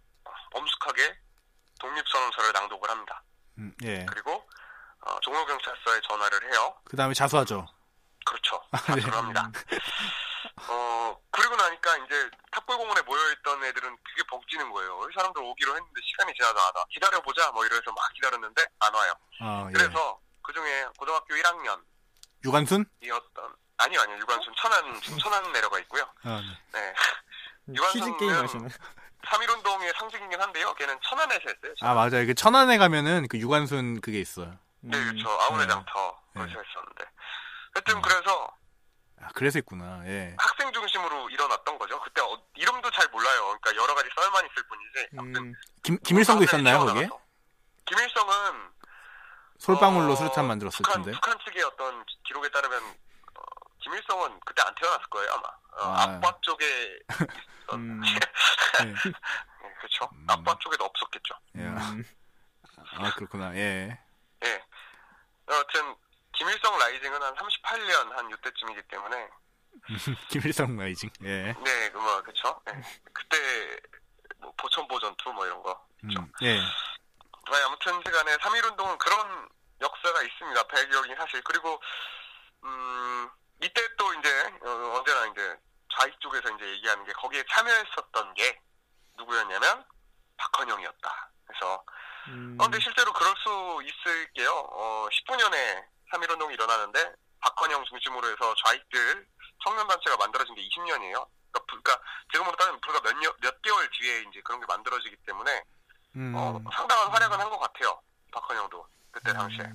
엄숙하게 0.54 1.18
독립선언서를 1.80 2.52
낭독을 2.54 2.90
합니다. 2.90 3.24
음, 3.58 3.74
예. 3.84 4.06
그리고 4.06 4.48
어, 5.02 5.20
종로경찰서에 5.22 6.02
전화를 6.08 6.54
해요. 6.54 6.76
그 6.86 6.96
다음에 6.96 7.14
자수하죠. 7.14 7.68
그렇죠. 8.26 8.64
네. 8.72 9.02
자수를 9.02 9.14
합니다. 9.14 9.52
어 10.68 11.18
그리고 11.32 11.56
나니까 11.56 11.98
이제 11.98 12.30
탑골공원에 12.52 13.02
모여있던 13.02 13.64
애들은 13.64 13.98
그게 14.04 14.24
벅지는 14.30 14.72
거예요. 14.72 15.08
이 15.10 15.14
사람들 15.16 15.42
오기로 15.42 15.76
했는데 15.76 16.02
시간이 16.04 16.34
지나도 16.36 16.60
안 16.60 16.66
와. 16.76 16.86
기다려보자 16.90 17.52
뭐 17.52 17.66
이러면서 17.66 17.92
막 17.92 18.14
기다렸는데 18.14 18.64
안 18.80 18.94
와요. 18.94 19.14
아, 19.40 19.66
예. 19.70 19.74
그래서 19.74 20.20
그 20.44 20.54
중에 20.54 20.86
고등학교 20.98 21.34
1학년 21.36 21.84
유관순? 22.44 22.86
이었던 23.02 23.56
아니요 23.78 24.02
아니요 24.02 24.18
유관순 24.20 24.54
천안 24.58 25.02
지금 25.02 25.18
천안 25.20 25.52
내려가 25.52 25.80
있고요. 25.80 26.04
아, 26.24 26.42
네. 26.74 26.94
네. 27.66 27.80
게임 28.20 28.32
유관순은. 28.32 28.70
3.1운동의 29.26 29.96
상징이긴 29.98 30.42
한데요. 30.42 30.74
걔는 30.76 30.98
천안에서 31.04 31.42
했어요. 31.48 31.74
아 31.82 31.94
맞아요. 31.94 32.26
그 32.26 32.34
천안에 32.34 32.78
가면은 32.78 33.28
그 33.30 33.38
유관순 33.38 34.02
그게 34.02 34.20
있어요. 34.20 34.58
네 34.82 34.98
음. 34.98 35.12
그렇죠. 35.14 35.30
아우레장터 35.30 36.20
네. 36.36 36.42
거기서 36.42 36.60
했었는데. 36.60 37.06
하여튼 37.74 37.98
어. 37.98 38.02
그래서 38.02 38.48
아 39.22 39.28
그래서 39.36 39.60
있구나. 39.60 40.02
예. 40.08 40.36
학생 40.40 40.72
중심으로 40.74 41.30
일어났던 41.30 41.78
거죠. 41.78 42.00
그때 42.02 42.22
어- 42.22 42.42
이름도 42.56 42.90
잘 42.92 43.08
몰라요. 43.10 43.58
그러니까 43.62 43.76
여러 43.84 43.94
가지 43.94 44.10
썰만 44.16 44.46
있을 44.46 44.64
뿐이지. 44.68 45.40
음. 45.40 45.54
김 45.84 45.98
김일성도 46.00 46.44
있었나요 46.44 46.80
거기에? 46.86 47.08
김일성은 47.86 48.34
솔방울로 49.60 50.14
어, 50.14 50.16
수류탄 50.16 50.48
만들었을 50.48 50.78
북한, 50.84 51.04
텐데. 51.04 51.12
북한 51.12 51.38
측의 51.46 51.64
어떤 51.64 52.04
기- 52.06 52.18
기록에 52.26 52.50
따르면 52.50 52.82
어, 52.82 52.94
김일성은 53.91 54.39
그때 54.45 54.62
안 54.65 54.73
태어났을 54.75 55.06
거예요 55.08 55.34
아마. 55.34 55.47
어, 55.47 55.93
아. 55.93 56.04
아빠 56.04 56.34
쪽에. 56.41 56.99
음. 57.73 58.01
예. 58.80 58.86
네, 58.86 58.93
그렇죠. 59.80 60.10
음. 60.13 60.25
아빠 60.30 60.58
쪽에도 60.60 60.86
없었겠죠. 60.86 61.36
예. 61.58 61.62
음. 61.62 62.04
아 62.97 63.13
그렇구나. 63.15 63.54
예. 63.56 63.99
예. 64.45 64.63
여하튼 65.49 65.95
김일성 66.32 66.77
라이징은 66.77 67.21
한 67.21 67.36
38년 67.36 68.12
한 68.12 68.30
이때쯤이기 68.32 68.82
때문에 68.84 69.30
김일성 70.30 70.77
라이징. 70.77 71.10
예. 71.23 71.54
네, 71.54 71.89
그뭐 71.91 72.21
그렇죠. 72.21 72.62
예. 72.69 72.82
그때 73.12 73.38
뭐 74.38 74.54
보천보 74.58 74.99
전투 74.99 75.34
뭐 75.34 75.45
이런 75.45 75.62
거 75.62 75.86
있죠. 76.04 76.21
음, 76.21 76.32
예. 76.43 76.56
네, 76.56 77.63
아무튼 77.65 78.01
시간에 78.06 78.38
3.1 78.38 78.71
운동은 78.71 78.97
그런 78.97 79.49
역사가 79.82 80.21
있습니다. 80.21 80.63
배경이 80.67 81.15
사실 81.15 81.41
그리고 81.43 81.82
음 82.63 83.30
이때 83.62 83.82
또 83.97 84.13
이제 84.15 84.54
어, 84.63 84.69
언제나 84.97 85.26
이제 85.28 85.58
좌익 85.97 86.19
쪽에서 86.19 86.50
이제 86.56 86.65
얘기하는 86.69 87.04
게 87.06 87.13
거기에 87.13 87.43
참여했었던 87.50 88.34
게 88.34 88.60
누구였냐면 89.17 89.86
박헌영이었다. 90.38 91.30
그래서 91.45 91.84
음. 92.30 92.58
어, 92.60 92.63
근데 92.63 92.80
실제로 92.80 93.12
그럴 93.13 93.34
수 93.38 93.82
있을게요. 93.84 94.52
어, 94.52 95.08
19년에 95.12 95.86
3.1 96.13 96.32
운동이 96.32 96.54
일어나는데 96.54 97.13
박헌영 97.41 97.84
중심으로 97.86 98.28
해서 98.32 98.54
좌익들 98.65 99.28
청년단체가 99.63 100.17
만들어진 100.17 100.56
게 100.56 100.62
20년이에요. 100.67 101.28
그러니까, 101.52 101.65
불- 101.67 101.82
그러니까 101.84 102.00
지금으로 102.32 102.56
따지면 102.56 102.82
불과 102.82 103.02
몇, 103.02 103.13
년- 103.17 103.36
몇 103.41 103.62
개월 103.62 103.89
뒤에 103.91 104.21
이제 104.30 104.41
그런 104.43 104.60
게 104.60 104.65
만들어지기 104.67 105.15
때문에 105.26 105.63
음. 106.15 106.34
어, 106.36 106.60
상당한 106.74 107.10
활약은 107.12 107.39
한 107.39 107.50
것 107.50 107.60
같아요. 107.60 108.02
박헌영도 108.32 108.88
그때 109.12 109.34
당시에 109.34 109.69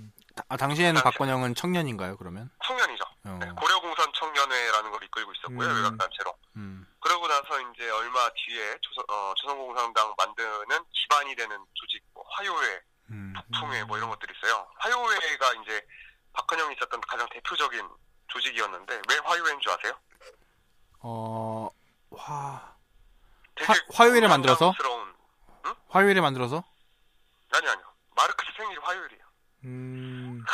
아 0.48 0.56
당시에는 0.56 0.94
당시에. 1.00 1.10
박건영은 1.10 1.54
청년인가요 1.54 2.16
그러면? 2.16 2.50
청년이죠. 2.64 3.04
어. 3.24 3.38
네, 3.40 3.50
고려공산 3.50 4.12
청년회라는 4.14 4.90
걸 4.90 5.02
이끌고 5.04 5.32
있었고요. 5.32 5.68
음. 5.68 5.76
외곽단체로. 5.76 6.34
음. 6.56 6.86
그러고 7.00 7.26
나서 7.28 7.60
이제 7.60 7.88
얼마 7.90 8.28
뒤에 8.34 8.78
조선, 8.82 9.04
어, 9.08 9.32
조선공산당 9.36 10.14
만드는 10.18 10.84
기반이 10.92 11.34
되는 11.34 11.56
조직, 11.74 12.02
뭐 12.14 12.24
화요회, 12.30 12.80
음. 13.10 13.34
북풍회 13.36 13.84
뭐 13.84 13.96
이런 13.96 14.10
것들이 14.10 14.32
있어요. 14.36 14.66
화요회가 14.78 15.52
이제 15.62 15.86
박헌영이 16.34 16.74
있었던 16.76 17.00
가장 17.02 17.28
대표적인 17.30 17.88
조직이었는데 18.28 19.02
왜 19.08 19.18
화요회인 19.24 19.60
줄 19.60 19.72
아세요? 19.72 19.92
어, 21.00 21.70
화, 22.16 22.74
화- 23.60 23.74
화요일에 23.94 24.28
만들어서? 24.28 24.72
건강스러운 24.72 25.14
화요일에 25.88 26.20
만들어서? 26.20 26.62
아니 27.52 27.68
아니요. 27.68 27.86
마르크스 28.16 28.52
생일이 28.56 28.78
화요일이에요. 28.82 29.25
음, 29.66 30.44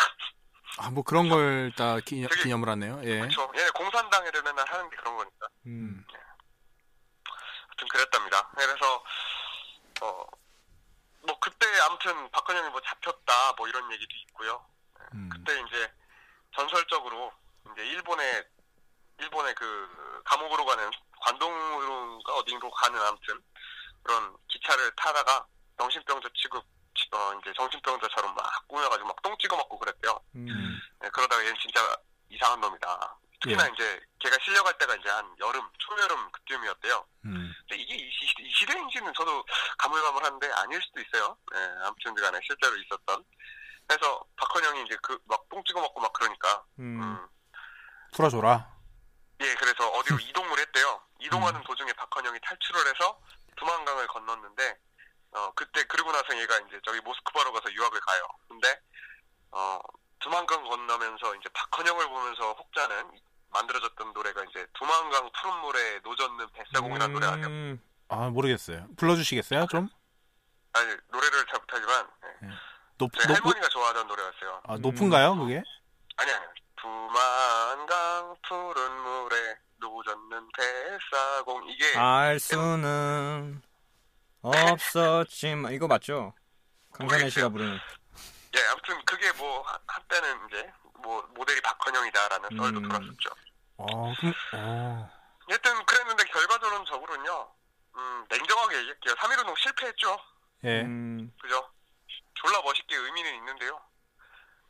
아, 0.78 0.90
뭐 0.90 1.04
그런 1.04 1.28
걸다 1.28 2.00
기념, 2.00 2.30
기념을 2.30 2.68
하네요. 2.70 3.00
예. 3.04 3.20
그렇죠. 3.20 3.52
얘네 3.54 3.70
공산당에를 3.70 4.42
맨날 4.42 4.66
하는 4.68 4.88
게 4.90 4.96
그런 4.96 5.16
거니까. 5.16 5.48
음. 5.66 6.04
아무튼 7.68 7.88
그랬답니다. 7.88 8.50
그래서 8.56 9.04
어, 10.00 10.26
뭐 11.26 11.38
그때 11.40 11.66
아무튼 11.88 12.30
박헌영이 12.30 12.70
뭐 12.70 12.80
잡혔다 12.80 13.52
뭐 13.56 13.68
이런 13.68 13.92
얘기도 13.92 14.14
있고요. 14.28 14.66
음. 15.14 15.28
그때 15.30 15.60
이제 15.60 15.92
전설적으로 16.56 17.32
이제 17.72 17.86
일본에 17.86 18.44
일본의 19.18 19.54
그 19.54 20.22
감옥으로 20.24 20.64
가는 20.64 20.90
관동으로가 21.20 22.34
어디로 22.34 22.70
가는 22.70 23.00
아무튼 23.00 23.40
그런 24.02 24.36
기차를 24.48 24.90
타다가 24.96 25.46
정신병자 25.78 26.28
취급 26.34 26.64
어 27.12 27.34
이제 27.40 27.52
정신병자처럼 27.56 28.34
막 28.34 28.68
꾸며가지고 28.68 29.08
막 29.08 29.22
똥 29.22 29.36
찍어 29.38 29.56
먹고 29.56 29.78
그랬대요. 29.78 30.18
음. 30.34 30.80
네, 31.00 31.08
그러다가 31.10 31.42
얘는 31.44 31.54
진짜 31.60 31.96
이상한 32.30 32.60
놈이다. 32.60 33.16
특히나 33.42 33.66
예. 33.66 33.70
이제 33.74 34.00
걔가 34.20 34.36
실려갈 34.42 34.76
때가 34.78 34.94
이제 34.96 35.08
한 35.10 35.34
여름 35.40 35.68
초여름 35.78 36.30
그쯤이었대요. 36.32 37.06
음. 37.26 37.52
근데 37.68 37.82
이게 37.82 37.94
이, 37.96 38.10
시- 38.10 38.42
이 38.42 38.50
시대인지는 38.54 39.12
저도 39.14 39.44
가물가물한데 39.78 40.50
아닐 40.52 40.80
수도 40.82 41.00
있어요. 41.00 41.36
예, 41.54 41.58
아무튼 41.84 42.14
간에 42.14 42.38
실제로 42.44 42.74
있었던. 42.76 43.24
그래서 43.86 44.24
박헌영이 44.36 44.84
이제 44.84 44.96
그 45.02 45.18
막 45.26 45.48
똥 45.50 45.62
찍어 45.64 45.80
먹고 45.80 46.00
막 46.00 46.12
그러니까 46.14 46.64
음. 46.78 47.02
음, 47.02 47.28
풀어줘라. 48.14 48.72
예, 49.40 49.54
그래서 49.56 49.88
어디로 49.90 50.18
이동을 50.22 50.58
했대요. 50.58 51.02
이동하는 51.18 51.62
도중에 51.64 51.92
박헌영이 51.92 52.38
탈출을 52.40 52.86
해서 52.94 53.20
두만강을 53.56 54.06
건넜는데, 54.08 54.78
어, 55.32 55.52
그때, 55.54 55.82
그러고 55.84 56.12
나서 56.12 56.36
얘가 56.38 56.58
이제 56.58 56.80
저기 56.84 57.00
모스크바로 57.00 57.52
가서 57.52 57.72
유학을 57.72 58.00
가요. 58.00 58.28
근데, 58.48 58.80
어, 59.50 59.80
두만강 60.20 60.64
건너면서 60.64 61.34
이제 61.36 61.48
박헌영을 61.52 62.08
보면서 62.08 62.52
혹자는 62.52 63.10
만들어졌던 63.50 64.12
노래가 64.12 64.44
이제 64.44 64.66
두만강 64.74 65.30
푸른 65.32 65.56
물에 65.60 66.00
노젓는 66.04 66.46
뱃사공이라는 66.52 67.12
노래 67.14 67.26
아니에요. 67.26 67.46
음. 67.48 67.82
아, 68.08 68.28
모르겠어요. 68.28 68.88
불러주시겠어요? 68.96 69.66
좀? 69.66 69.88
아니, 70.74 70.96
노래를 71.08 71.46
잘 71.50 71.60
못하지만, 71.60 72.08
예. 72.44 72.48
높, 72.98 73.10
저희 73.14 73.26
높, 73.26 73.34
할머니가 73.36 73.68
좋아하던 73.68 74.06
노래였어요. 74.06 74.62
아, 74.64 74.76
높은가요, 74.78 75.36
그게? 75.36 75.62
아니, 76.16 76.30
아니. 76.30 76.46
두만강 76.76 78.36
푸른 78.46 78.92
물에 79.00 79.56
노젓는 79.78 80.48
뱃사공. 80.56 81.68
이게, 81.68 81.96
알 81.98 82.38
수는 82.38 83.62
없었지만 84.42 85.72
이거 85.72 85.86
맞죠? 85.86 86.34
강산혜 86.92 87.30
씨가 87.30 87.48
부르는. 87.48 87.78
예, 88.56 88.60
아무튼 88.70 89.02
그게 89.04 89.32
뭐 89.32 89.62
한- 89.62 89.78
한때는 89.86 90.48
이제 90.48 90.70
뭐 91.02 91.22
모델이 91.34 91.60
박헌영이다라는 91.62 92.48
썰도 92.56 92.78
음. 92.80 92.88
돌았었죠. 92.88 93.30
어, 93.78 94.14
그럼, 94.14 94.34
어. 94.54 95.10
하여튼 95.48 95.84
그랬는데 95.86 96.24
결과적으로는요, 96.24 97.52
음, 97.96 98.26
냉정하게 98.28 98.76
얘기할게요. 98.78 99.14
3.1운동 99.14 99.56
실패했죠. 99.58 100.18
예. 100.64 100.82
음. 100.82 101.32
그죠? 101.40 101.68
졸라 102.34 102.60
멋있게 102.62 102.94
의미는 102.96 103.34
있는데요. 103.36 103.80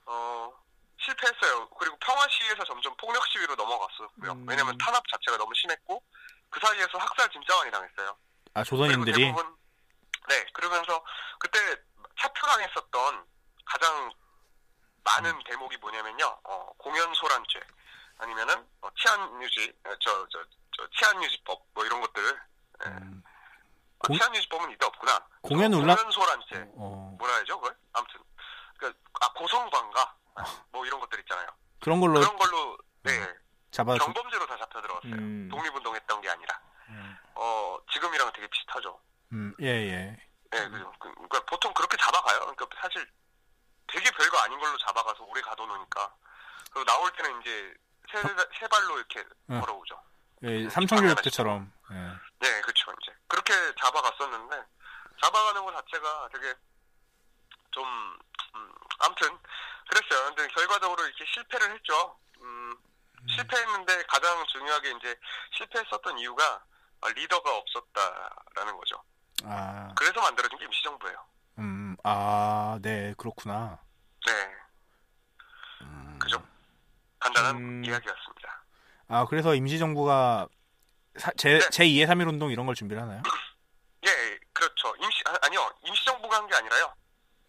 어, 0.07 0.53
실패했어요. 0.99 1.69
그리고 1.71 1.97
평화 1.99 2.27
시위에서 2.29 2.65
점점 2.65 2.95
폭력 2.97 3.27
시위로 3.27 3.55
넘어갔었고요. 3.57 4.33
음. 4.33 4.47
왜냐면 4.49 4.77
탄압 4.79 5.03
자체가 5.09 5.37
너무 5.39 5.53
심했고, 5.55 6.03
그 6.51 6.61
사이에서 6.61 6.99
학살 6.99 7.31
진짜 7.31 7.57
많이 7.57 7.71
당했어요. 7.71 8.17
아, 8.55 8.65
조선인들이? 8.65 9.25
대부분 9.27 9.57
네 10.29 10.45
그러면서 10.53 11.05
그때 11.39 11.59
차표당했었던 12.21 13.27
가장 13.65 14.13
많은 15.05 15.31
음. 15.31 15.43
대목이 15.45 15.77
뭐냐면요 15.79 16.39
어, 16.45 16.73
공연 16.79 17.13
소란죄 17.15 17.61
아니면은 18.19 18.67
어, 18.83 18.89
치안 18.97 19.43
유지 19.43 19.73
저 20.01 20.27
저 20.29 20.45
저 20.77 20.89
치안 20.97 21.23
유지법 21.23 21.61
뭐 21.75 21.85
이런 21.85 22.01
것들 22.01 22.41
예. 22.87 22.89
음. 22.89 23.23
어, 23.99 24.07
공- 24.07 24.17
치안 24.17 24.35
유지법은 24.35 24.71
이때 24.71 24.87
없구나 24.87 25.27
공연 25.43 25.75
어, 25.75 25.77
울락? 25.79 25.97
공연 25.99 26.11
소란죄 26.13 26.65
어, 26.77 27.15
뭐라 27.19 27.35
해야죠 27.35 27.61
그걸 27.61 27.77
아무튼 27.93 28.21
그, 28.79 28.93
아 29.21 29.33
고성방가 29.35 30.17
뭐 30.71 30.87
이런 30.87 30.99
것들 31.01 31.21
있잖아요 31.21 31.49
그런 31.81 32.01
걸로 32.01 32.21
그런 32.21 32.37
걸로 32.37 32.79
네 33.03 33.13
잡아, 33.71 33.97
경범죄로 33.97 34.47
다 34.47 34.57
잡혀 34.57 34.81
들어갔어요 34.81 35.13
음. 35.15 35.49
독립운동했던 35.51 36.21
게 36.21 36.29
아니라 36.31 36.61
음. 36.89 37.17
어 37.35 37.79
지금이랑 37.93 38.33
되게 38.33 38.47
비슷하죠 38.47 38.99
음, 39.33 39.55
예, 39.61 39.66
예. 39.66 40.16
네, 40.51 40.68
그, 40.68 40.85
그, 40.99 41.14
그러니까 41.14 41.40
보통 41.47 41.73
그렇게 41.73 41.97
잡아가요. 41.97 42.40
그러니까 42.40 42.66
사실 42.81 43.07
되게 43.87 44.11
별거 44.11 44.38
아닌 44.38 44.59
걸로 44.59 44.77
잡아가서 44.79 45.25
오래 45.25 45.40
가둬놓으니까 45.40 46.14
그리고 46.71 46.85
나올 46.85 47.11
때는 47.12 47.40
이제 47.40 47.75
세, 48.11 48.21
세 48.59 48.68
발로 48.68 48.99
이렇게 48.99 49.25
응. 49.51 49.61
걸어오죠. 49.61 50.03
예, 50.45 50.68
삼청교육 50.68 51.23
때처럼. 51.23 51.73
예. 51.92 51.95
네, 52.40 52.61
그렇죠. 52.61 52.92
이제 53.03 53.14
그렇게 53.29 53.53
잡아갔었는데 53.81 54.64
잡아가는 55.23 55.64
것 55.64 55.73
자체가 55.77 56.29
되게 56.33 56.55
좀 57.71 57.85
음, 58.55 58.75
아무튼 58.99 59.38
그랬어요. 59.88 60.35
근데 60.35 60.47
결과적으로 60.49 61.05
이렇게 61.05 61.25
실패를 61.33 61.71
했죠. 61.73 62.18
음, 62.40 62.77
실패했는데 63.29 64.03
가장 64.09 64.45
중요하게 64.49 64.90
이제 64.90 65.18
실패했었던 65.57 66.18
이유가 66.18 66.64
어, 67.01 67.09
리더가 67.09 67.57
없었다라는 67.57 68.77
거죠. 68.77 69.03
아, 69.44 69.92
그래서 69.96 70.20
만들어진 70.20 70.59
게 70.59 70.64
임시정부예요. 70.64 71.16
음, 71.59 71.96
아, 72.05 72.78
네, 72.83 73.14
그렇구나. 73.16 73.78
네. 74.26 74.33
음. 75.83 76.18
그죠? 76.18 76.42
간단한 77.18 77.57
음. 77.57 77.85
이야기였습니다. 77.85 78.64
아, 79.09 79.26
그래서 79.26 79.55
임시정부가 79.55 80.48
사- 81.18 81.33
제, 81.37 81.59
네. 81.59 81.68
제2의 81.68 82.07
3.1 82.07 82.28
운동 82.28 82.50
이런 82.50 82.66
걸 82.66 82.74
준비를 82.74 83.02
하나요? 83.02 83.22
예, 84.07 84.38
그렇죠. 84.52 84.94
임시, 84.96 85.22
아, 85.26 85.35
아니요. 85.42 85.70
임시정부가 85.85 86.37
한 86.37 86.46
게 86.48 86.55
아니라요. 86.57 86.94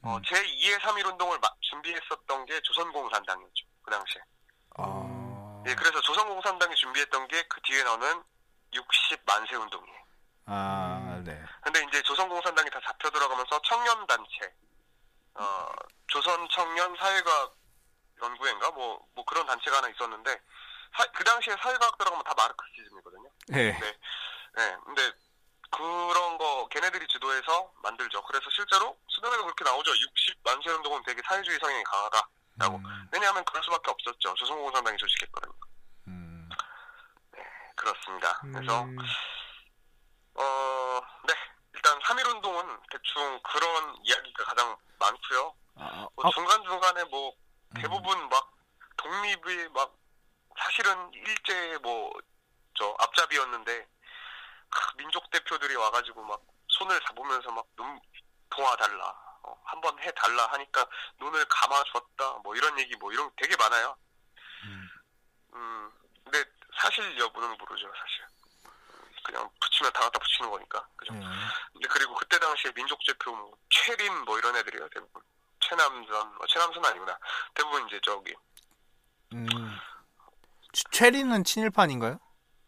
어, 0.03 0.17
음. 0.17 0.21
제2의 0.21 0.79
3.1 0.79 1.06
운동을 1.06 1.39
준비했었던 1.62 2.45
게 2.45 2.62
조선공산당이었죠. 2.62 3.65
그 3.84 3.91
당시에. 3.91 4.21
아, 4.77 5.63
예, 5.65 5.73
그래서 5.75 6.01
조선공산당이 6.01 6.75
준비했던 6.75 7.27
게 7.29 7.43
그 7.47 7.62
뒤에 7.62 7.84
나오는 7.84 8.23
60만세 8.73 9.53
운동이에요. 9.62 10.03
아, 10.47 11.12
네. 11.24 11.44
근데 11.62 11.84
이제 11.84 12.02
조선공산당이 12.04 12.70
다 12.70 12.80
잡혀 12.86 13.10
들어가면서 13.10 13.62
청년단체, 13.62 14.54
어, 15.36 15.68
조선 16.08 16.48
청년 16.52 16.96
사회과학 16.98 17.56
연구회인가? 18.22 18.72
뭐, 18.72 19.06
뭐 19.16 19.26
그런 19.26 19.46
단체가 19.46 19.78
하나 19.78 19.90
있었는데, 19.90 20.42
사- 20.98 21.12
그 21.12 21.24
당시에 21.24 21.56
사회과학 21.62 21.98
들어가면 21.98 22.24
다 22.24 22.34
마르크시즘이거든요. 22.38 23.30
예. 23.54 23.72
네. 23.72 23.98
네. 24.56 24.78
근데 24.86 25.12
그런 25.72 26.38
거 26.38 26.68
걔네들이 26.70 27.08
주도해서 27.08 27.74
만들죠. 27.82 28.22
그래서 28.26 28.48
실제로 28.52 28.96
수능에도 29.08 29.44
그렇게 29.44 29.64
나오죠. 29.64 29.92
60 29.92 30.38
만세 30.44 30.70
운동은 30.70 31.02
되게 31.04 31.22
사회주의 31.26 31.58
성향이 31.60 31.84
강하다라고. 31.84 32.76
음, 32.78 33.10
왜냐하면 33.12 33.44
그럴 33.46 33.64
수밖에 33.64 33.90
없었죠. 33.90 34.36
조선공산당이 34.36 34.98
조직했거든요. 34.98 35.54
음. 36.08 36.50
그렇습니다. 37.76 38.40
그래서 38.42 38.84
음. 38.84 38.98
어, 40.36 40.44
네. 41.27 41.34
일단 41.73 41.99
3.1 41.99 42.25
운동은 42.36 42.79
대충 42.91 43.39
그런 43.43 43.95
이야기가 44.03 44.43
가장 44.45 44.77
많고요. 44.99 45.56
아, 45.75 46.08
뭐 46.15 46.25
아, 46.25 46.29
중간중간에 46.29 47.03
뭐 47.06 47.34
대부분 47.75 48.29
막 48.29 48.51
독립이 48.97 49.69
막 49.69 49.95
사실은 50.58 51.12
일제 51.13 51.77
뭐 51.79 52.12
저 52.75 52.95
앞잡이였는데 52.99 53.88
크, 54.69 54.97
민족 54.97 55.29
대표들이 55.29 55.75
와가지고 55.75 56.23
막 56.23 56.41
손을 56.67 56.99
잡으면서 57.01 57.51
막 57.51 57.65
눈 57.75 57.99
도와달라 58.49 59.15
어, 59.43 59.62
한번 59.65 59.97
해달라 59.99 60.45
하니까 60.53 60.88
눈을 61.19 61.43
감아줬다 61.49 62.39
뭐 62.43 62.56
이런 62.56 62.77
얘기 62.79 62.95
뭐 62.97 63.12
이런 63.12 63.29
게 63.36 63.43
되게 63.43 63.56
많아요. 63.58 63.95
음. 64.63 64.89
음 65.53 65.91
근데 66.23 66.43
사실 66.79 67.17
여부는 67.17 67.58
모르죠 67.58 67.91
사실. 67.97 68.25
그냥 69.23 69.49
붙이면 69.74 69.92
다 69.94 70.02
갖다 70.02 70.20
붙이는 70.20 70.50
거니까 70.52 70.88
그죠. 70.96 71.14
예. 71.16 71.20
근데 71.74 71.88
그리고 71.90 72.14
그때 72.16 72.38
당시에 72.40 72.72
민족 72.74 73.00
대표 73.06 73.36
뭐 73.36 73.58
최린 73.70 74.14
뭐 74.26 74.38
이런 74.38 74.56
애들이요 74.56 74.88
대부분 74.90 75.22
최남선 75.60 76.36
뭐 76.36 76.46
최남선 76.48 76.86
아니구나 76.86 77.18
대부분 77.56 77.88
이제 77.88 78.00
저기 78.04 78.34
음. 79.34 79.48
최- 80.74 80.84
최리는 80.92 81.44
친일파인가요? 81.44 82.20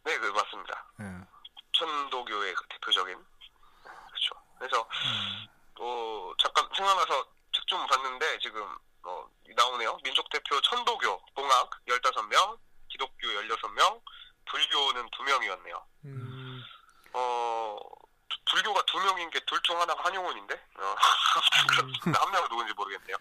네, 0.04 0.18
그 0.20 0.26
맞습니다. 0.28 0.86
예. 1.02 1.06
천도교의 1.74 2.54
그 2.56 2.68
대표적인 2.70 3.26
그렇죠. 3.84 4.36
그래서 4.58 4.82
음. 4.82 5.48
또 5.76 6.36
잠깐 6.40 6.68
생각나서 6.76 7.24
책 7.52 7.66
좀 7.68 7.86
봤는데 7.88 8.38
지금 8.40 8.62
어, 9.04 9.28
나오네요. 9.56 9.98
민족 10.04 10.30
대표 10.30 10.60
천도교, 10.62 11.26
봉학 11.36 11.70
15명, 11.88 12.58
기독교 12.90 13.28
16명, 13.28 14.02
불교는 14.46 15.10
2명이었네요. 15.10 15.84
음, 16.06 16.25
어, 17.18 17.78
두- 18.30 18.38
불교가 18.52 18.82
2명인 18.86 19.30
게 19.30 19.40
둘 19.46 19.62
중 19.64 19.80
하나가 19.80 20.04
한용운인데? 20.04 20.54
어, 20.56 20.96
그렇습니다. 21.70 22.22
한 22.24 22.32
명은 22.32 22.50
누군지 22.50 22.74
모르겠네요. 22.74 23.16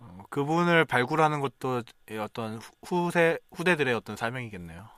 어, 0.00 0.18
그분을 0.30 0.84
발굴하는 0.84 1.40
것도 1.40 1.82
어떤 2.20 2.58
후- 2.58 2.72
후세 2.86 3.38
후대들의 3.54 3.92
어떤 3.94 4.16
사명이겠네요. 4.16 4.88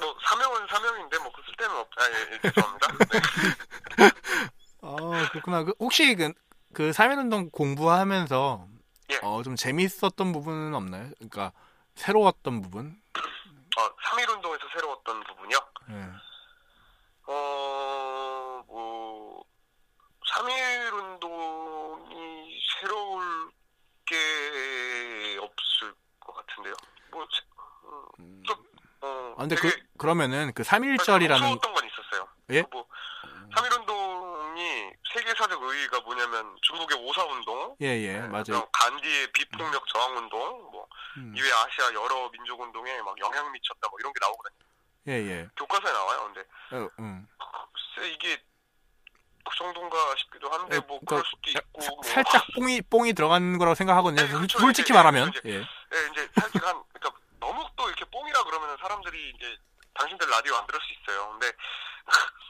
뭐, 0.00 0.16
사명은 0.26 0.66
사명인데, 0.68 1.18
뭐, 1.18 1.30
그 1.32 1.42
쓸데는 1.46 1.76
없, 1.76 1.88
아, 1.98 2.10
예, 2.10 2.32
예, 2.32 2.40
죄송합니다. 2.40 2.88
네. 3.98 4.10
아 4.82 5.28
그렇구나. 5.30 5.64
그 5.64 5.74
혹시 5.78 6.14
그, 6.14 6.32
그 6.72 6.92
3.1운동 6.92 7.50
공부하면서 7.50 8.66
예. 9.10 9.20
어, 9.22 9.42
좀 9.42 9.56
재밌었던 9.56 10.32
부분은 10.32 10.74
없나요? 10.74 11.10
그러니까 11.18 11.52
새로웠던 11.94 12.62
부분? 12.62 13.00
어, 13.78 13.80
3.1 14.10 14.28
운동에서 14.30 14.64
새로웠던 14.74 15.22
부분이요. 15.24 15.58
예. 15.90 16.10
어, 17.26 18.62
뭐, 18.66 19.44
3.1운동이 21.24 22.60
새로울 22.80 23.50
게 24.06 24.16
없을 25.40 25.94
것 26.20 26.34
같은데요. 26.34 26.74
뭐, 27.10 27.26
제- 27.32 27.42
음, 28.20 28.42
좀, 28.46 28.56
어, 29.00 29.34
아, 29.36 29.40
근데 29.40 29.56
그 29.56 29.70
그러면은 29.98 30.52
그 30.54 30.62
사실 30.64 30.96
3.1절이라는 30.96 31.40
무서웠던 31.40 31.72
건 31.74 31.84
있었어요. 31.86 32.28
예? 32.50 32.62
뭐, 32.70 32.86
3.1운동이 33.54 34.92
세계사적 35.12 35.62
의의가 35.62 36.00
뭐냐면 36.00 36.56
중국의 36.62 36.98
오사운동, 36.98 37.76
예, 37.80 37.86
예, 37.86 38.12
네, 38.20 38.28
맞아요. 38.28 38.68
간디의 38.72 39.32
비폭력 39.32 39.86
저항운동, 39.88 40.70
뭐, 40.72 40.86
음. 41.16 41.32
이외 41.36 41.50
아시아 41.52 41.92
여러 41.94 42.28
민족운동에 42.30 43.00
막 43.02 43.18
영향 43.20 43.50
미쳤다, 43.52 43.88
뭐 43.90 43.98
이런 44.00 44.12
게 44.12 44.18
나오거든요. 44.20 44.58
예, 45.08 45.12
예. 45.12 45.48
교과서에 45.56 45.92
나와요. 45.92 46.30
근데 46.32 46.48
어, 46.84 46.88
음. 46.98 47.26
글쎄 47.96 48.10
이게 48.12 48.42
그 49.48 49.54
정도인가 49.56 49.96
싶기도 50.16 50.50
한데 50.50 50.76
예, 50.76 50.80
뭐 50.80 50.98
그러니까 51.00 51.06
그럴 51.06 51.24
수도 51.26 51.50
있고 51.50 51.80
사- 51.82 51.90
뭐. 51.90 52.02
살짝 52.02 52.46
뽕이 52.54 52.82
뽕이 52.82 53.12
들어간 53.12 53.58
거라고 53.58 53.74
생각하거든요. 53.74 54.22
네, 54.22 54.28
그렇죠. 54.28 54.58
솔직히 54.58 54.86
이제, 54.86 54.92
말하면. 54.94 55.28
이제, 55.28 55.40
예. 55.44 55.52
예, 55.58 56.08
이제 56.12 56.28
살짝 56.34 56.64
한 56.66 56.82
그러니까 56.92 57.20
너무 57.40 57.66
또 57.76 57.86
이렇게 57.88 58.04
뽕이라 58.06 58.44
그러면 58.44 58.76
사람들이 58.80 59.32
이제 59.36 59.56
당신들 59.94 60.28
라디오 60.28 60.56
안 60.56 60.66
들을 60.66 60.80
수 60.80 60.92
있어요. 60.94 61.28
근데 61.32 61.52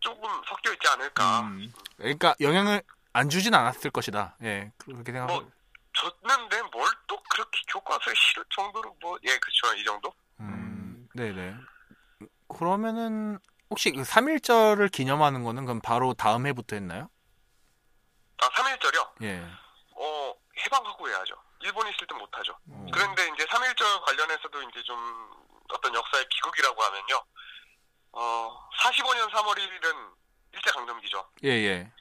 조금 0.00 0.28
섞여 0.46 0.72
있지 0.72 0.88
않을까. 0.88 1.40
음. 1.40 1.72
그러니까 1.96 2.34
영향을 2.40 2.82
안 3.12 3.28
주진 3.28 3.54
않았을 3.54 3.90
것이다. 3.90 4.36
예. 4.42 4.70
그렇게 4.78 5.12
생각하고. 5.12 5.40
뭐 5.40 5.50
줬는데 5.92 6.62
뭘 6.70 6.88
또 7.08 7.20
그렇게 7.28 7.60
교과서에 7.68 8.14
실을 8.14 8.44
정도로 8.54 8.96
뭐 9.00 9.18
예 9.24 9.36
그렇죠 9.38 9.74
이 9.74 9.84
정도. 9.84 10.12
음. 11.12 11.16
네, 11.16 11.32
네. 11.32 11.54
그러면은 12.48 13.38
혹시 13.70 13.92
그 13.92 14.02
3.1절을 14.02 14.90
기념하는 14.90 15.44
거는 15.44 15.64
그럼 15.64 15.80
바로 15.80 16.14
다음 16.14 16.46
해부터 16.46 16.76
했나요? 16.76 17.08
아 18.38 18.48
3.1절이요? 18.48 19.22
예. 19.22 19.46
어 19.96 20.34
해방하고 20.64 21.08
해야죠. 21.08 21.34
일본에 21.60 21.90
있을 21.90 22.06
땐 22.06 22.18
못하죠. 22.18 22.56
어. 22.68 22.86
그런데 22.92 23.28
이제 23.34 23.44
3.1절 23.46 24.02
관련해서도 24.04 24.62
이제 24.62 24.82
좀 24.82 24.96
어떤 25.72 25.94
역사의 25.94 26.26
비극이라고 26.28 26.82
하면요. 26.82 27.24
어 28.12 28.68
45년 28.82 29.30
3월 29.30 29.56
1일은 29.56 30.10
일제강점기죠. 30.52 31.28
예, 31.44 31.48
예. 31.50 31.92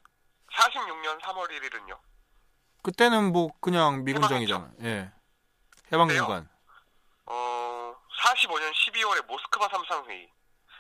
46년 0.54 1.20
3월 1.22 1.50
1일은요. 1.52 2.00
그때는 2.82 3.32
뭐 3.32 3.52
그냥 3.60 4.04
미군정이잖아. 4.04 4.72
예. 4.84 5.12
해방군관. 5.92 6.50
어 7.28 7.79
45년 8.24 8.72
12월에 8.74 9.26
모스크바 9.26 9.68
삼상회의. 9.70 10.32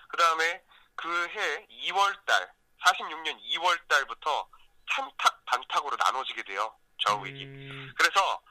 그 0.10 0.18
다음에 0.18 0.64
그 0.96 1.28
해 1.30 1.68
2월달 1.68 2.50
46년 2.84 3.40
2월달부터 3.42 4.48
찬탁 4.92 5.46
반탁으로 5.46 5.96
나눠지게 5.98 6.44
돼요. 6.44 6.76
좌우익이. 7.06 7.44
음, 7.46 7.94
그래서 7.98 8.42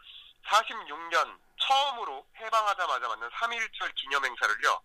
46년 0.47 1.39
처음으로 1.61 2.27
해방하자마자 2.37 3.09
맞는 3.09 3.29
3.1절 3.31 3.95
기념행사를요. 3.97 4.81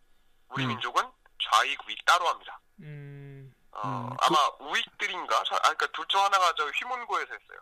우리 0.49 0.63
음. 0.63 0.69
민족은 0.69 1.09
좌익 1.41 1.79
우익 1.87 2.03
따로 2.05 2.27
합니다. 2.27 2.59
음, 2.81 3.53
어, 3.71 3.87
음, 3.87 4.09
그- 4.09 4.25
아마 4.25 4.37
우익들인가? 4.59 5.43
저- 5.45 5.55
아, 5.55 5.59
그러니까 5.59 5.87
둘 5.87 6.05
중 6.07 6.19
하나가 6.23 6.53
저 6.57 6.65
휘문고에서 6.67 7.33
했어요. 7.33 7.59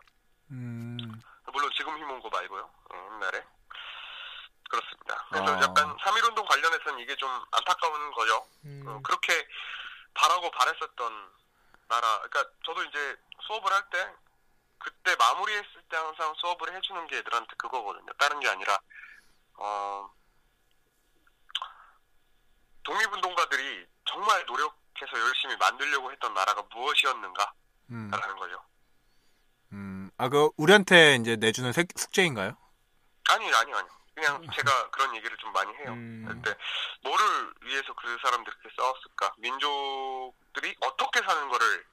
음. 0.50 1.22
물론 1.52 1.70
지금 1.76 1.96
휘문고 1.98 2.30
말고요. 2.30 2.70
예, 2.94 2.98
옛날에. 3.14 3.44
그렇습니다. 4.72 5.26
그래서 5.28 5.54
아. 5.54 5.62
약간 5.62 5.96
3.1운동 5.98 6.46
관련해서는 6.48 6.98
이게 7.00 7.14
좀 7.16 7.28
안타까운 7.50 8.10
거죠. 8.12 8.46
음, 8.64 8.82
어, 8.86 9.00
그렇게 9.04 9.46
바라고 10.14 10.50
바랬었던 10.50 11.30
나라. 11.88 12.22
그러니까 12.22 12.44
저도 12.64 12.82
이제 12.84 13.16
수업을 13.46 13.70
할 13.70 13.82
때 13.90 14.14
그때 14.78 15.14
마무리했을 15.16 15.82
때 15.90 15.96
항상 15.96 16.34
수업을 16.38 16.74
해주는 16.74 17.06
게 17.06 17.18
애들한테 17.18 17.54
그거거든요. 17.56 18.10
다른 18.18 18.40
게 18.40 18.48
아니라 18.48 18.78
어, 19.58 20.10
독립운동가들이 22.84 23.86
정말 24.06 24.44
노력해서 24.46 25.20
열심히 25.20 25.56
만들려고 25.56 26.10
했던 26.10 26.32
나라가 26.34 26.62
무엇이었는가라는 26.74 27.50
음. 27.90 28.10
거죠. 28.38 28.64
음. 29.72 30.10
아, 30.16 30.28
그 30.28 30.50
우리한테 30.56 31.16
이제 31.16 31.36
내주는 31.36 31.70
색- 31.72 31.88
숙제인가요? 31.96 32.56
아니 33.30 33.54
아니 33.54 33.72
아니. 33.74 33.88
그냥 34.22 34.40
제가 34.52 34.90
그런 34.90 35.16
얘기를 35.16 35.36
좀 35.38 35.52
많이 35.52 35.72
해요. 35.78 35.92
음. 35.94 36.24
근데 36.28 36.54
뭐를 37.02 37.54
위해서 37.62 37.92
그 37.94 38.16
사람들이 38.22 38.56
그렇게 38.56 38.76
싸웠을까? 38.80 39.34
민족들이 39.38 40.76
어떻게 40.80 41.20
사는 41.22 41.48
거를 41.48 41.84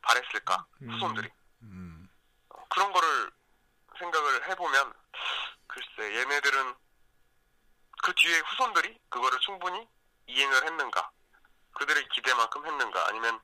바랬을까? 0.00 0.64
음. 0.80 0.90
후손들이. 0.90 1.28
음. 1.62 2.08
어, 2.48 2.64
그런 2.70 2.90
거를 2.90 3.30
생각을 3.98 4.48
해보면 4.48 4.94
글쎄 5.66 6.16
얘네들은 6.20 6.74
그 8.02 8.14
뒤에 8.14 8.38
후손들이 8.38 8.98
그거를 9.10 9.38
충분히 9.40 9.86
이행을 10.26 10.64
했는가 10.64 11.10
그들의 11.74 12.08
기대만큼 12.14 12.64
했는가 12.64 13.08
아니면 13.08 13.38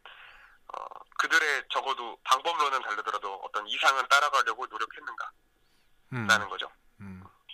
어, 0.69 0.87
그들의 1.19 1.65
적어도 1.71 2.19
방법론은 2.25 2.81
다르더라도 2.83 3.35
어떤 3.45 3.67
이상은 3.67 4.09
따라가려고 4.09 4.67
노력했는가 4.67 5.31
음. 6.15 6.27
라는 6.27 6.49
거죠 6.49 6.67
음. 6.67 6.84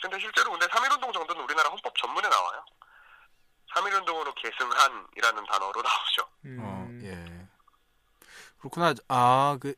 근데 0.00 0.18
실제로 0.18 0.50
근데 0.52 0.66
3.1운동 0.66 1.12
정도는 1.12 1.42
우리나라 1.42 1.70
헌법 1.70 1.94
전문에 1.96 2.28
나와요 2.28 2.64
3.1운동으로 3.74 4.34
계승한이라는 4.34 5.44
단어로 5.44 5.82
나오죠 5.82 6.22
어, 6.22 6.86
음, 6.88 7.00
예. 7.04 7.40
그렇구나. 8.60 8.94
아, 9.08 9.58
그, 9.60 9.74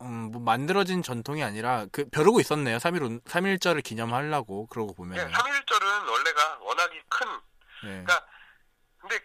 음, 0.00 0.30
뭐, 0.32 0.40
만들어진 0.40 1.02
전통이 1.02 1.44
아니라, 1.44 1.86
그, 1.92 2.08
벼르고 2.08 2.40
있었네요. 2.40 2.78
3.1, 2.78 3.22
3.1절을 3.24 3.82
기념하려고, 3.84 4.66
그러고 4.66 4.92
예, 4.92 4.96
보면. 4.96 5.32
3.1절은 5.32 6.08
원래가 6.10 6.58
워낙이 6.60 7.02
큰 7.08 7.26
예. 7.84 7.88
그러니까 7.88 8.26
근데 8.98 9.18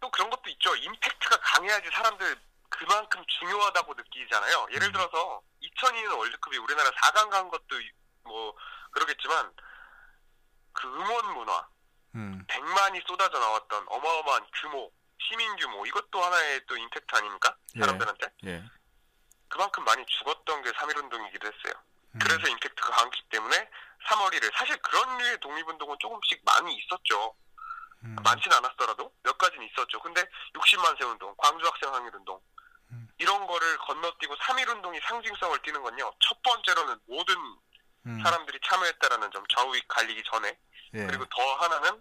또 0.00 0.10
그런 0.10 0.28
것도 0.28 0.50
있죠. 0.50 0.76
임팩트가 0.76 1.38
강해야지 1.40 1.88
사람들 1.90 2.36
그만큼 2.68 3.24
중요하다고 3.38 3.94
느끼잖아요. 3.94 4.66
예를 4.72 4.88
음. 4.88 4.92
들어서 4.92 5.40
2002년 5.62 6.18
월드컵이 6.18 6.58
우리나라 6.58 6.90
4강 6.90 7.30
간 7.30 7.48
것도 7.48 7.76
뭐 8.24 8.54
그러겠지만 8.94 9.52
그 10.72 10.86
응원 10.88 11.34
문화, 11.34 11.68
음. 12.14 12.44
100만이 12.48 13.06
쏟아져 13.06 13.38
나왔던 13.38 13.86
어마어마한 13.88 14.46
규모, 14.54 14.90
시민 15.18 15.56
규모 15.56 15.84
이것도 15.86 16.22
하나의 16.22 16.64
또 16.66 16.76
임팩트 16.76 17.14
아닙니까? 17.14 17.56
예. 17.76 17.80
사람들한테 17.80 18.26
예. 18.46 18.64
그만큼 19.48 19.84
많이 19.84 20.04
죽었던 20.06 20.62
게 20.62 20.70
3.1운동이기도 20.72 21.44
했어요. 21.44 21.82
음. 22.12 22.18
그래서 22.20 22.48
임팩트가 22.48 22.90
강했기 22.90 23.22
때문에 23.30 23.68
3월 24.06 24.32
1일 24.34 24.52
사실 24.54 24.76
그런 24.78 25.18
류의 25.18 25.40
독립운동은 25.40 25.96
조금씩 26.00 26.42
많이 26.44 26.76
있었죠. 26.76 27.34
음. 28.02 28.16
많지는 28.22 28.56
않았더라도 28.58 29.12
몇 29.22 29.38
가지는 29.38 29.66
있었죠. 29.66 30.00
근데 30.00 30.22
60만 30.52 30.98
세 30.98 31.04
운동, 31.04 31.34
광주 31.38 31.64
학생 31.66 31.92
항일 31.94 32.14
운동 32.14 32.40
음. 32.90 33.08
이런 33.18 33.46
거를 33.46 33.78
건너뛰고 33.78 34.36
3.1 34.36 34.68
운동이 34.68 35.00
상징성을 35.00 35.62
띠는 35.62 35.82
건요. 35.82 36.12
첫 36.20 36.42
번째로는 36.42 36.98
모든 37.06 37.34
음. 38.06 38.20
사람들이 38.22 38.58
참여했다라는 38.64 39.30
점 39.30 39.44
좌우익 39.54 39.86
갈리기 39.88 40.22
전에 40.30 40.56
예. 40.94 41.06
그리고 41.06 41.24
더 41.26 41.54
하나는 41.54 42.00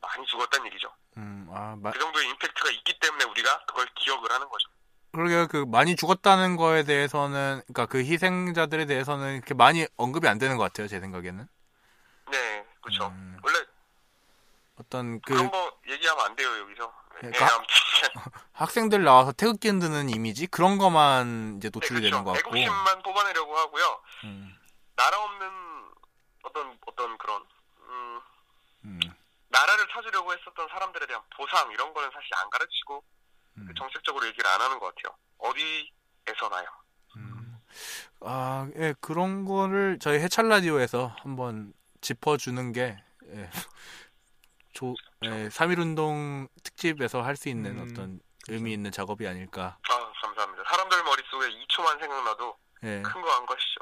많이 0.00 0.26
죽었다는 0.26 0.66
얘기죠. 0.66 0.92
음, 1.16 1.48
아, 1.52 1.76
마, 1.78 1.90
그 1.90 1.98
정도의 1.98 2.28
임팩트가 2.28 2.70
있기 2.70 2.98
때문에 3.00 3.24
우리가 3.24 3.64
그걸 3.66 3.86
기억을 3.96 4.30
하는 4.30 4.48
거죠. 4.48 4.68
그러게요. 5.12 5.48
그, 5.48 5.64
많이 5.66 5.96
죽었다는 5.96 6.56
거에 6.56 6.84
대해서는, 6.84 7.62
그니까 7.66 7.86
그 7.86 7.98
희생자들에 7.98 8.86
대해서는 8.86 9.34
이렇게 9.34 9.54
많이 9.54 9.86
언급이 9.96 10.28
안 10.28 10.38
되는 10.38 10.56
것 10.56 10.62
같아요. 10.62 10.86
제 10.86 11.00
생각에는. 11.00 11.48
네, 12.30 12.66
그렇죠. 12.80 13.08
음. 13.08 13.36
원래 13.42 13.58
어떤 14.76 15.20
그, 15.20 15.34
그런 15.34 15.50
거 15.50 15.78
얘기하면 15.88 16.24
안 16.24 16.36
돼요 16.36 16.48
여기서. 16.60 16.92
네, 17.22 17.30
그러니까 17.30 17.56
아무튼 17.56 17.74
학생들 18.52 19.02
나와서 19.02 19.32
태극기 19.32 19.68
흔드는 19.68 20.08
이미지? 20.08 20.46
그런 20.46 20.78
것만 20.78 21.56
이제 21.58 21.68
네, 21.68 21.72
노출이 21.74 22.00
그렇죠. 22.00 22.10
되는 22.10 22.24
것 22.24 22.32
같고. 22.32 22.50
150만 22.52 23.04
뽑아내려고 23.04 23.58
하고요. 23.58 24.00
음. 24.24 24.56
나라 25.00 25.18
없는 25.24 25.48
어떤 26.42 26.78
어떤 26.86 27.16
그런 27.16 27.42
음, 27.88 28.20
음. 28.84 29.00
나라를 29.48 29.88
찾으려고 29.88 30.30
했었던 30.34 30.68
사람들에 30.68 31.06
대한 31.06 31.22
보상 31.34 31.70
이런 31.72 31.94
거는 31.94 32.10
사실 32.12 32.28
안 32.36 32.50
가르치고 32.50 33.02
음. 33.56 33.64
그 33.66 33.74
정책적으로 33.74 34.26
얘기를 34.26 34.46
안 34.46 34.60
하는 34.60 34.78
것 34.78 34.94
같아요. 34.94 35.16
어디에서나요. 35.38 36.66
아, 38.22 38.68
예, 38.76 38.92
그런 39.00 39.46
거를 39.46 39.98
저희 39.98 40.18
해찰 40.18 40.48
라디오에서 40.48 41.14
한번 41.20 41.72
짚어주는 42.02 42.72
게, 42.72 43.02
예, 43.32 43.50
조, 44.74 44.94
예, 45.24 45.48
3.1운동 45.48 46.46
특집에서 46.62 47.22
할 47.22 47.36
수 47.36 47.48
있는 47.48 47.78
음, 47.78 47.88
어떤 47.90 48.20
의미 48.48 48.74
있는 48.74 48.90
작업이 48.92 49.26
아닐까. 49.26 49.78
아 49.88 50.12
감사합니다. 50.22 50.64
사람들 50.68 51.02
머릿속에 51.04 51.48
2초만 51.48 51.98
생각나도 52.00 52.58
예, 52.82 53.00
큰거 53.02 53.30
한 53.34 53.46
것이죠. 53.46 53.80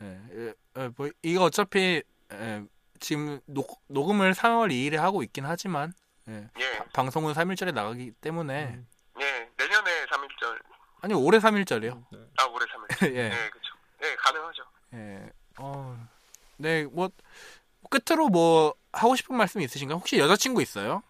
음, 0.00 0.28
예, 0.32 0.80
예, 0.80 0.82
예, 0.84 0.88
뭐, 0.96 1.10
이거 1.22 1.44
어차피, 1.44 2.02
예, 2.32 2.64
지금 3.00 3.40
녹, 3.46 3.82
녹음을 3.88 4.32
3월 4.32 4.70
2일에 4.70 4.96
하고 4.96 5.22
있긴 5.22 5.44
하지만, 5.44 5.92
예, 6.28 6.48
예, 6.58 6.78
방송은 6.92 7.34
3일절에 7.34 7.72
나가기 7.72 8.12
때문에, 8.20 8.66
음. 8.66 8.86
예, 9.20 9.50
내년에 9.56 10.06
3일절, 10.06 10.60
아니, 11.00 11.14
올해 11.14 11.38
3일절이요. 11.38 12.04
아 12.38 12.44
올해 12.44 12.66
3일. 12.66 12.88
예, 13.14 13.24
예, 13.26 13.50
그렇죠. 13.50 13.74
예, 14.02 14.14
가능하죠. 14.16 14.62
예, 14.94 15.30
어, 15.58 16.08
네, 16.56 16.84
뭐, 16.84 17.10
끝으로 17.90 18.28
뭐, 18.28 18.74
하고 18.92 19.16
싶은 19.16 19.36
말씀 19.36 19.60
있으신가요? 19.60 19.98
혹시 19.98 20.18
여자친구 20.18 20.62
있어요? 20.62 21.02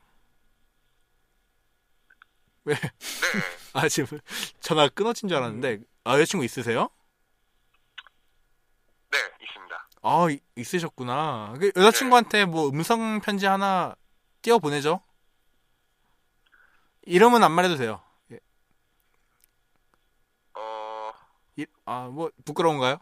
왜? 2.64 2.74
네, 2.74 2.80
아, 3.74 3.88
지금 3.88 4.18
전화 4.60 4.88
끊어진 4.88 5.28
줄 5.28 5.36
알았는데, 5.36 5.80
아, 6.04 6.14
여자친구 6.14 6.44
있으세요? 6.44 6.90
네, 9.10 9.18
있습니다. 9.42 9.88
아, 10.02 10.26
이- 10.30 10.40
있으셨구나. 10.56 11.54
그 11.58 11.72
여자친구한테 11.76 12.44
뭐 12.44 12.68
음성 12.68 13.20
편지 13.20 13.46
하나 13.46 13.94
띄워 14.42 14.58
보내죠? 14.58 15.00
이름은 17.02 17.42
안 17.42 17.52
말해도 17.52 17.76
돼요. 17.76 18.02
예. 18.32 18.38
어, 20.54 21.12
이- 21.56 21.66
아, 21.86 22.08
뭐, 22.08 22.30
부끄러운가요? 22.44 22.98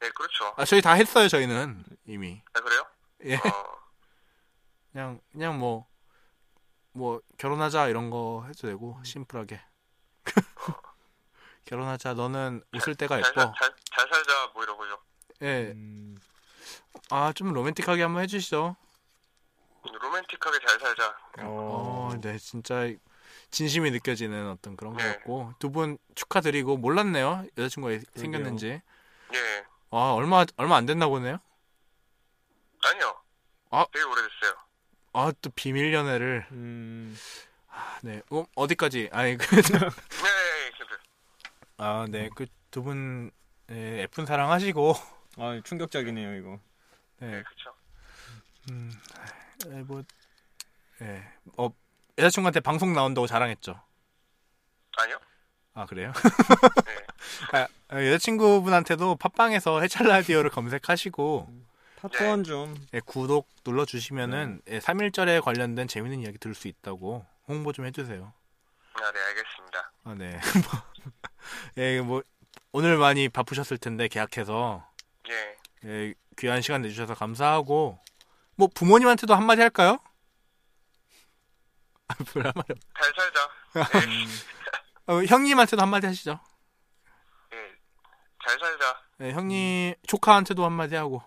네, 0.00 0.10
그렇죠. 0.10 0.54
아, 0.56 0.64
저희 0.64 0.80
다 0.80 0.92
했어요, 0.92 1.28
저희는. 1.28 1.84
이미. 2.06 2.42
아, 2.54 2.60
그래요? 2.60 2.86
예. 3.24 3.34
어, 3.36 3.40
그냥, 4.92 5.20
그냥 5.32 5.58
뭐, 5.58 5.86
뭐, 6.92 7.20
결혼하자, 7.38 7.88
이런 7.88 8.08
거 8.10 8.44
해도 8.48 8.68
되고, 8.68 8.98
심플하게. 9.04 9.60
결혼하자, 11.66 12.14
너는 12.14 12.62
웃을 12.74 12.94
때가 12.94 13.20
잘, 13.20 13.30
예뻐. 13.30 13.40
살, 13.42 13.52
잘, 13.58 13.74
잘 13.94 14.08
살자, 14.08 14.50
뭐 14.54 14.62
이러고요. 14.62 14.85
예. 15.42 15.72
음, 15.74 16.16
아, 17.10 17.32
좀 17.32 17.52
로맨틱하게 17.52 18.02
한번 18.02 18.22
해주시죠. 18.22 18.76
로맨틱하게 20.02 20.58
잘 20.66 20.80
살자. 20.80 21.16
어, 21.40 22.10
어, 22.12 22.18
네, 22.20 22.38
진짜 22.38 22.88
진심이 23.50 23.90
느껴지는 23.90 24.48
어떤 24.50 24.76
그런 24.76 24.94
것 24.94 25.02
네. 25.02 25.12
같고 25.12 25.52
두 25.58 25.70
분 25.70 25.98
축하드리고 26.14 26.76
몰랐네요 26.78 27.44
여자친구가 27.56 27.98
생겼는지. 28.14 28.82
예, 29.34 29.64
아 29.90 30.12
얼마 30.12 30.44
얼마 30.56 30.76
안 30.76 30.86
됐나 30.86 31.08
보네요. 31.08 31.38
아니요. 32.84 33.20
아. 33.70 33.86
되게 33.92 34.04
오래됐어요. 34.04 34.56
아 35.12 35.32
또 35.40 35.50
비밀 35.54 35.92
연애를 35.94 36.46
음, 36.52 37.16
아, 37.68 37.98
네 38.02 38.22
어, 38.30 38.44
어디까지? 38.54 39.10
아니 39.12 39.36
그 39.36 39.46
네, 39.62 39.78
네, 39.78 40.70
그, 40.78 40.98
아, 41.78 42.06
네, 42.08 42.28
그 42.34 42.46
두분 42.70 43.30
예, 43.70 44.00
예쁜 44.02 44.26
사랑하시고 44.26 44.94
아, 45.36 45.60
충격적이네요, 45.64 46.34
이거. 46.36 46.58
네, 47.18 47.42
그렇죠. 47.42 47.74
음, 48.70 48.90
예, 49.66 49.82
뭐, 49.82 50.02
예, 51.02 51.22
어 51.56 51.70
여자친구한테 52.18 52.60
방송 52.60 52.92
나온다고 52.92 53.26
자랑했죠. 53.26 53.80
아니요. 54.98 55.18
아 55.74 55.84
그래요? 55.86 56.12
네. 56.86 57.58
아, 57.58 57.68
아, 57.88 58.04
여자친구분한테도 58.04 59.16
팟빵에서 59.16 59.80
해찰 59.82 60.06
라디오를 60.06 60.50
검색하시고 60.50 61.48
파트원 61.96 62.44
좀. 62.44 62.74
예, 62.94 63.00
구독 63.00 63.48
눌러 63.62 63.84
주시면은 63.84 64.62
예, 64.68 64.78
3일절에 64.78 65.42
관련된 65.42 65.86
재밌는 65.86 66.20
이야기 66.20 66.38
들을 66.38 66.54
수 66.54 66.68
있다고 66.68 67.26
홍보 67.46 67.72
좀 67.72 67.86
해주세요. 67.86 68.32
아, 68.94 69.12
네, 69.12 69.20
알겠습니다. 69.20 69.92
아, 70.04 70.14
네. 70.14 70.40
뭐, 70.64 70.82
예, 71.76 72.00
뭐, 72.00 72.22
오늘 72.72 72.96
많이 72.96 73.28
바쁘셨을 73.28 73.76
텐데, 73.78 74.08
계약해서. 74.08 74.88
예. 75.30 75.56
예, 75.84 76.14
귀한 76.38 76.62
시간 76.62 76.82
내주셔서 76.82 77.14
감사하고. 77.14 77.98
뭐, 78.56 78.68
부모님한테도 78.74 79.34
한마디 79.34 79.60
할까요? 79.62 79.98
아, 82.08 82.14
잘 82.14 83.12
살자. 83.16 83.50
어, 85.08 85.22
형님한테도 85.24 85.82
한마디 85.82 86.06
하시죠. 86.06 86.38
예. 87.52 87.56
잘 88.46 88.58
살자. 88.58 89.02
예, 89.22 89.32
형님, 89.32 89.94
조카한테도 90.06 90.64
한마디 90.64 90.94
하고. 90.94 91.22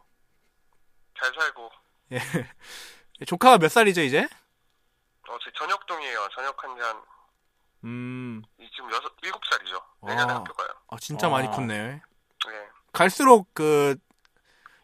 잘 1.22 1.32
살고. 1.34 1.70
예. 2.14 2.20
조카가 3.26 3.58
몇 3.58 3.70
살이죠, 3.70 4.02
이제? 4.02 4.28
어, 5.28 5.38
제 5.44 5.52
저녁동이에요. 5.58 6.28
저녁한 6.34 6.76
지 6.78 6.82
한, 6.82 7.04
음, 7.84 8.42
이- 8.58 8.70
지금 8.72 8.92
여섯, 8.92 9.14
일곱 9.22 9.42
살이죠. 9.46 9.82
내년에 10.02 10.34
아. 10.34 10.36
학교 10.38 10.54
가요. 10.54 10.70
아, 10.90 10.98
진짜 11.00 11.28
아. 11.28 11.30
많이 11.30 11.48
컸네. 11.50 11.76
예. 12.48 12.70
갈수록 12.92 13.54
그, 13.54 13.96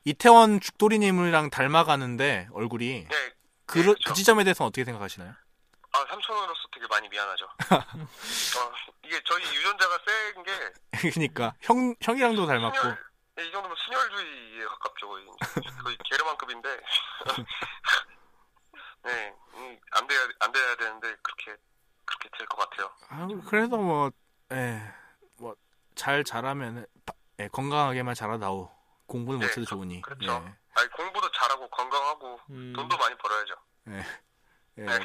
이태원 0.03 0.59
죽돌이님이랑 0.59 1.49
닮아가는데, 1.49 2.49
얼굴이. 2.53 3.07
예. 3.11 3.33
그, 3.65 3.79
네, 3.79 3.85
그 3.85 3.93
그쵸. 3.95 4.13
지점에 4.13 4.43
대해서는 4.43 4.67
어떻게 4.67 4.85
생각하시나요? 4.85 5.33
아, 5.93 6.05
삼촌으로서 6.09 6.61
되게 6.73 6.85
많이 6.87 7.07
미안하죠. 7.09 7.45
어, 7.69 8.71
이게 9.03 9.19
저희 9.25 9.43
유전자가 9.55 9.97
센 10.05 10.43
게, 10.43 10.51
그니까 11.13 11.53
형 11.61 11.95
형이랑도 12.01 12.45
닮았고 12.45 12.77
순혈, 12.77 12.97
예, 13.39 13.47
이 13.47 13.51
정도면 13.51 13.77
순혈주의에 13.77 14.65
가깝죠. 14.65 15.07
거의, 15.07 15.25
거의 15.83 15.97
게르만급인데. 16.03 16.79
네, 19.05 19.33
음, 19.55 19.79
안 19.91 20.07
돼야, 20.07 20.19
안 20.39 20.51
돼야 20.51 20.75
되는데, 20.75 21.15
그렇게, 21.21 21.55
그렇게 22.05 22.29
될 22.37 22.47
것 22.47 22.57
같아요. 22.69 22.91
아, 23.09 23.27
그래도 23.49 23.77
뭐에뭐잘 24.49 26.23
자라면 26.23 26.85
예, 27.39 27.47
건강하게만 27.49 28.15
자라다오 28.15 28.69
공부는 29.07 29.39
네, 29.39 29.45
못해도 29.45 29.65
좋으니 29.65 30.01
그렇죠. 30.01 30.31
아니, 30.77 30.89
공부도 30.89 31.31
잘하고, 31.31 31.69
건강하고, 31.69 32.39
음, 32.49 32.73
돈도 32.75 32.97
많이 32.97 33.15
벌어야죠. 33.17 33.55
예, 33.89 34.05
예, 34.77 34.83
네. 34.83 34.99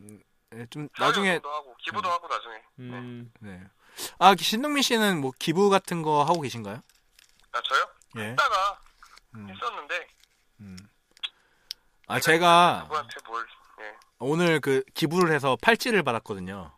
음, 0.00 0.22
예, 0.54 0.66
좀 0.66 0.88
나중에 0.98 1.40
하고, 1.42 1.74
기부도 1.78 2.10
하고, 2.10 2.28
나중에. 2.28 2.62
음, 2.80 3.32
네. 3.40 3.62
아 4.18 4.34
신동민 4.36 4.82
씨는 4.82 5.20
뭐 5.20 5.30
기부 5.38 5.70
같은 5.70 6.02
거 6.02 6.24
하고 6.24 6.40
계신가요? 6.40 6.82
아, 7.52 7.60
저요? 7.62 7.88
예. 8.16 8.30
했다가 8.30 8.80
음, 9.36 9.48
했었는데, 9.48 10.08
음. 10.60 10.76
아 12.06 12.20
제가 12.20 12.80
누구한테 12.82 13.14
뭘, 13.26 13.46
예. 13.80 13.96
오늘 14.18 14.60
그 14.60 14.82
기부를 14.94 15.32
해서 15.32 15.56
팔찌를 15.62 16.02
받았거든요. 16.02 16.76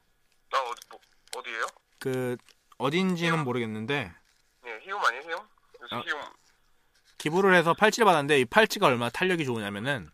나 0.51 0.63
어디, 0.63 0.81
뭐, 0.91 1.01
어디에요? 1.37 1.67
그 1.99 2.37
어딘지는 2.79 3.43
모르겠는데 3.45 4.15
아니에요, 4.95 5.23
희움? 5.23 5.39
요새 5.83 5.97
아. 5.97 6.01
희움, 6.07 6.21
기부를 7.19 7.55
해서 7.55 7.75
팔찌를 7.75 8.05
받았는데 8.05 8.41
이 8.41 8.45
팔찌가 8.45 8.87
얼마나 8.87 9.11
탄력이 9.11 9.45
좋으냐면은 9.45 10.11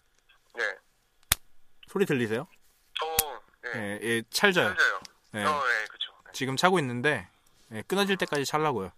예. 0.59 0.77
소리 1.89 2.07
들리세요? 2.07 2.43
어, 3.03 3.41
예. 3.75 3.79
예, 3.79 3.99
예 4.03 4.23
찰져요. 4.31 4.69
살자요. 4.69 5.01
예. 5.35 5.45
어, 5.45 5.63
예, 5.67 5.85
그쵸. 5.91 6.13
지금 6.33 6.57
차고 6.57 6.79
있는데 6.79 7.29
예, 7.73 7.83
끊어질 7.83 8.17
때까지 8.17 8.45
찰라고요. 8.45 8.91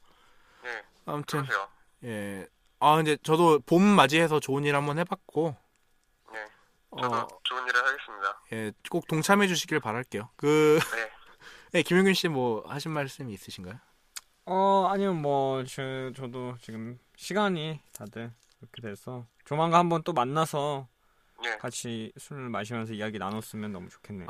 예, 0.65 0.85
아무튼 1.07 1.43
그러세요. 1.45 1.69
예. 2.05 2.47
아 2.81 2.97
근데 2.97 3.17
저도 3.23 3.61
봄 3.61 3.83
맞이해서 3.83 4.41
좋은 4.41 4.65
일 4.65 4.75
한번 4.77 4.99
해 4.99 5.05
봤고 5.05 5.57
예, 6.35 6.47
저도 7.01 7.17
어, 7.17 7.29
좋은 7.45 7.67
일을 7.69 7.87
하겠습니다. 7.87 8.41
예, 8.53 8.73
꼭 8.91 9.07
동참해 9.09 9.47
주시길 9.49 9.81
바랄게요. 9.81 10.29
그 10.37 10.79
네. 10.95 11.11
예, 11.79 11.83
김용균 11.83 12.15
씨 12.15 12.29
뭐 12.29 12.63
하신 12.69 12.93
말씀이 12.93 13.33
있으신가요? 13.33 13.79
어, 14.47 14.87
아니요, 14.91 15.15
뭐, 15.15 15.65
저, 15.65 16.13
저도 16.15 16.57
지금 16.61 16.99
시간이 17.17 17.81
다들 17.93 18.31
그렇게 18.61 18.83
돼서 18.83 19.27
조만간 19.45 19.81
한번 19.81 20.03
또 20.03 20.13
만나서 20.13 20.87
예, 21.45 21.57
같이 21.57 22.13
술 22.19 22.49
마시면서 22.51 22.93
이야기 22.93 23.19
나눴으면 23.19 23.73
너무 23.73 23.89
좋겠네요. 23.89 24.27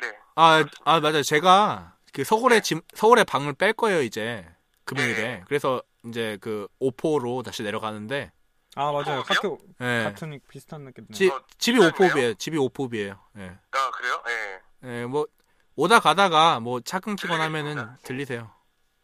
네. 0.00 0.16
아, 0.36 0.64
아 0.84 1.00
맞아요. 1.00 1.22
제가 1.22 1.96
그 2.12 2.24
서울에 2.24 2.60
짐, 2.60 2.80
서울에 2.94 3.24
방을 3.24 3.54
뺄 3.54 3.72
거예요 3.72 4.02
이제 4.02 4.46
금요일에. 4.84 5.14
네. 5.22 5.44
그래서 5.46 5.82
이제 6.06 6.38
그 6.40 6.68
오포로 6.78 7.42
다시 7.42 7.62
내려가는데 7.62 8.30
아, 8.76 8.92
맞아요. 8.92 9.20
어, 9.20 9.22
카트, 9.24 9.56
예. 9.80 10.04
카트닉 10.04 10.46
비슷한 10.48 10.82
느낌이네요. 10.84 11.12
지, 11.14 11.28
어, 11.28 11.42
집이? 11.58 11.78
오포비예요. 11.84 12.34
집이 12.34 12.56
오포비예요. 12.58 13.18
예. 13.38 13.58
아, 13.72 13.90
그래요? 13.92 14.22
예. 14.28 14.60
예, 15.00 15.06
뭐 15.06 15.26
오다 15.74 15.98
가다가 16.00 16.60
뭐 16.60 16.80
차 16.80 17.00
끊기거나 17.00 17.44
하면은. 17.44 17.88
들리세요. 18.02 18.50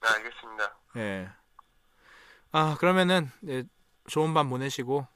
네, 0.04 0.10
알겠습니다. 0.10 0.76
예. 0.96 1.28
아, 2.52 2.76
그러면은 2.78 3.30
예, 3.48 3.64
좋은 4.08 4.34
밤 4.34 4.50
보내시고 4.50 5.06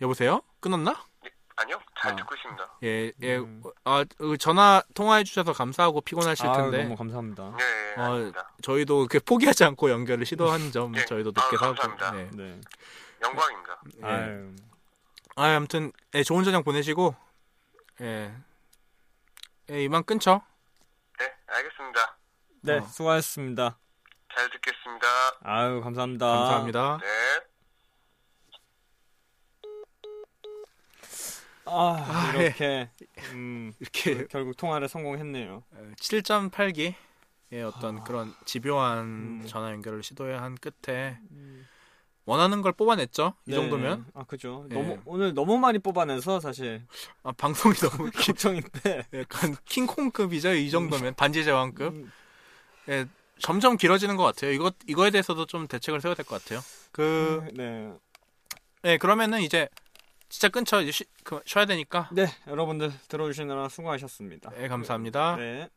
여보세요? 0.00 0.42
끊었나? 0.60 1.04
아니요, 1.56 1.78
잘 2.00 2.12
아. 2.12 2.16
듣고 2.16 2.34
있습니다. 2.34 2.78
예, 2.84 3.12
예. 3.22 3.36
음. 3.36 3.62
아, 3.84 4.00
어, 4.00 4.36
전화 4.38 4.82
통화해 4.94 5.24
주셔서 5.24 5.52
감사하고 5.52 6.00
피곤하실 6.00 6.46
아, 6.46 6.52
텐데 6.54 6.82
너무 6.82 6.96
감사합니다. 6.96 7.54
네, 7.56 7.64
예, 7.96 8.00
어. 8.00 8.32
저희도 8.62 9.08
그 9.10 9.20
포기하지 9.20 9.64
않고 9.64 9.90
연결을 9.90 10.24
시도한 10.26 10.72
점 10.72 10.96
예. 10.96 11.04
저희도 11.04 11.32
아, 11.36 11.40
높게 11.40 11.56
사고. 11.56 11.74
감사합니다. 11.74 12.18
예. 12.18 12.30
네. 12.32 12.60
영광입니다. 13.22 13.82
예. 14.02 14.06
아유. 14.06 14.56
아, 15.36 15.44
아무튼 15.54 15.92
예, 16.14 16.22
좋은 16.22 16.44
저녁 16.44 16.64
보내시고 16.64 17.14
예. 18.00 18.34
예, 19.70 19.84
이만 19.84 20.02
끊죠. 20.04 20.40
네, 21.18 21.32
알겠습니다. 21.46 22.16
네, 22.62 22.78
어. 22.78 22.82
수고하셨습니다. 22.82 23.78
잘 24.34 24.50
듣겠습니다. 24.50 25.06
아유, 25.42 25.80
감사합니다. 25.80 26.26
감사합니다. 26.26 26.98
네. 27.02 27.06
아, 31.66 32.04
아, 32.08 32.32
이렇게 32.34 32.90
음, 33.32 33.72
이렇게 33.78 34.26
결국 34.26 34.56
통화를 34.56 34.88
성공했네요. 34.88 35.62
7.8기 35.98 36.94
의 37.52 37.64
어떤 37.64 38.04
그런 38.04 38.32
집요한 38.44 38.98
음. 39.40 39.42
전화 39.46 39.72
연결을 39.72 40.04
시도해야 40.04 40.40
한 40.40 40.54
끝에 40.56 41.18
원하는 42.24 42.62
걸 42.62 42.70
뽑아냈죠. 42.72 43.34
이 43.46 43.50
네. 43.50 43.56
정도면 43.56 44.06
아, 44.14 44.22
그죠. 44.22 44.66
예. 44.70 44.74
너무 44.74 44.98
오늘 45.04 45.34
너무 45.34 45.58
많이 45.58 45.80
뽑아내서 45.80 46.38
사실 46.38 46.86
아, 47.24 47.32
방송이 47.32 47.74
너무 47.74 48.10
기- 48.10 48.28
걱정인데. 48.32 49.06
약간 49.14 49.56
킹콩급이죠. 49.64 50.54
이 50.54 50.70
정도면 50.70 51.14
반지 51.14 51.42
제왕급. 51.44 52.08
음, 52.90 52.92
예, 52.92 53.06
점점 53.38 53.76
길어지는 53.76 54.16
것 54.16 54.24
같아요. 54.24 54.52
이거 54.52 54.72
이거에 54.86 55.10
대해서도 55.10 55.46
좀 55.46 55.66
대책을 55.66 56.00
세워야 56.00 56.14
될 56.14 56.24
것 56.24 56.42
같아요. 56.42 56.60
그, 56.92 57.42
네. 57.54 57.92
예, 58.84 58.98
그러면은 58.98 59.40
이제 59.40 59.68
진짜. 60.28 60.48
이제 60.80 60.90
쉬, 60.92 61.04
그, 61.24 61.40
쉬어야 61.44 61.66
되니까. 61.66 62.08
네, 62.12 62.26
여러분들 62.46 62.92
들어주시느라 63.08 63.68
수고하셨습니다. 63.68 64.52
예, 64.58 64.68
감사합니다. 64.68 65.36
네. 65.36 65.68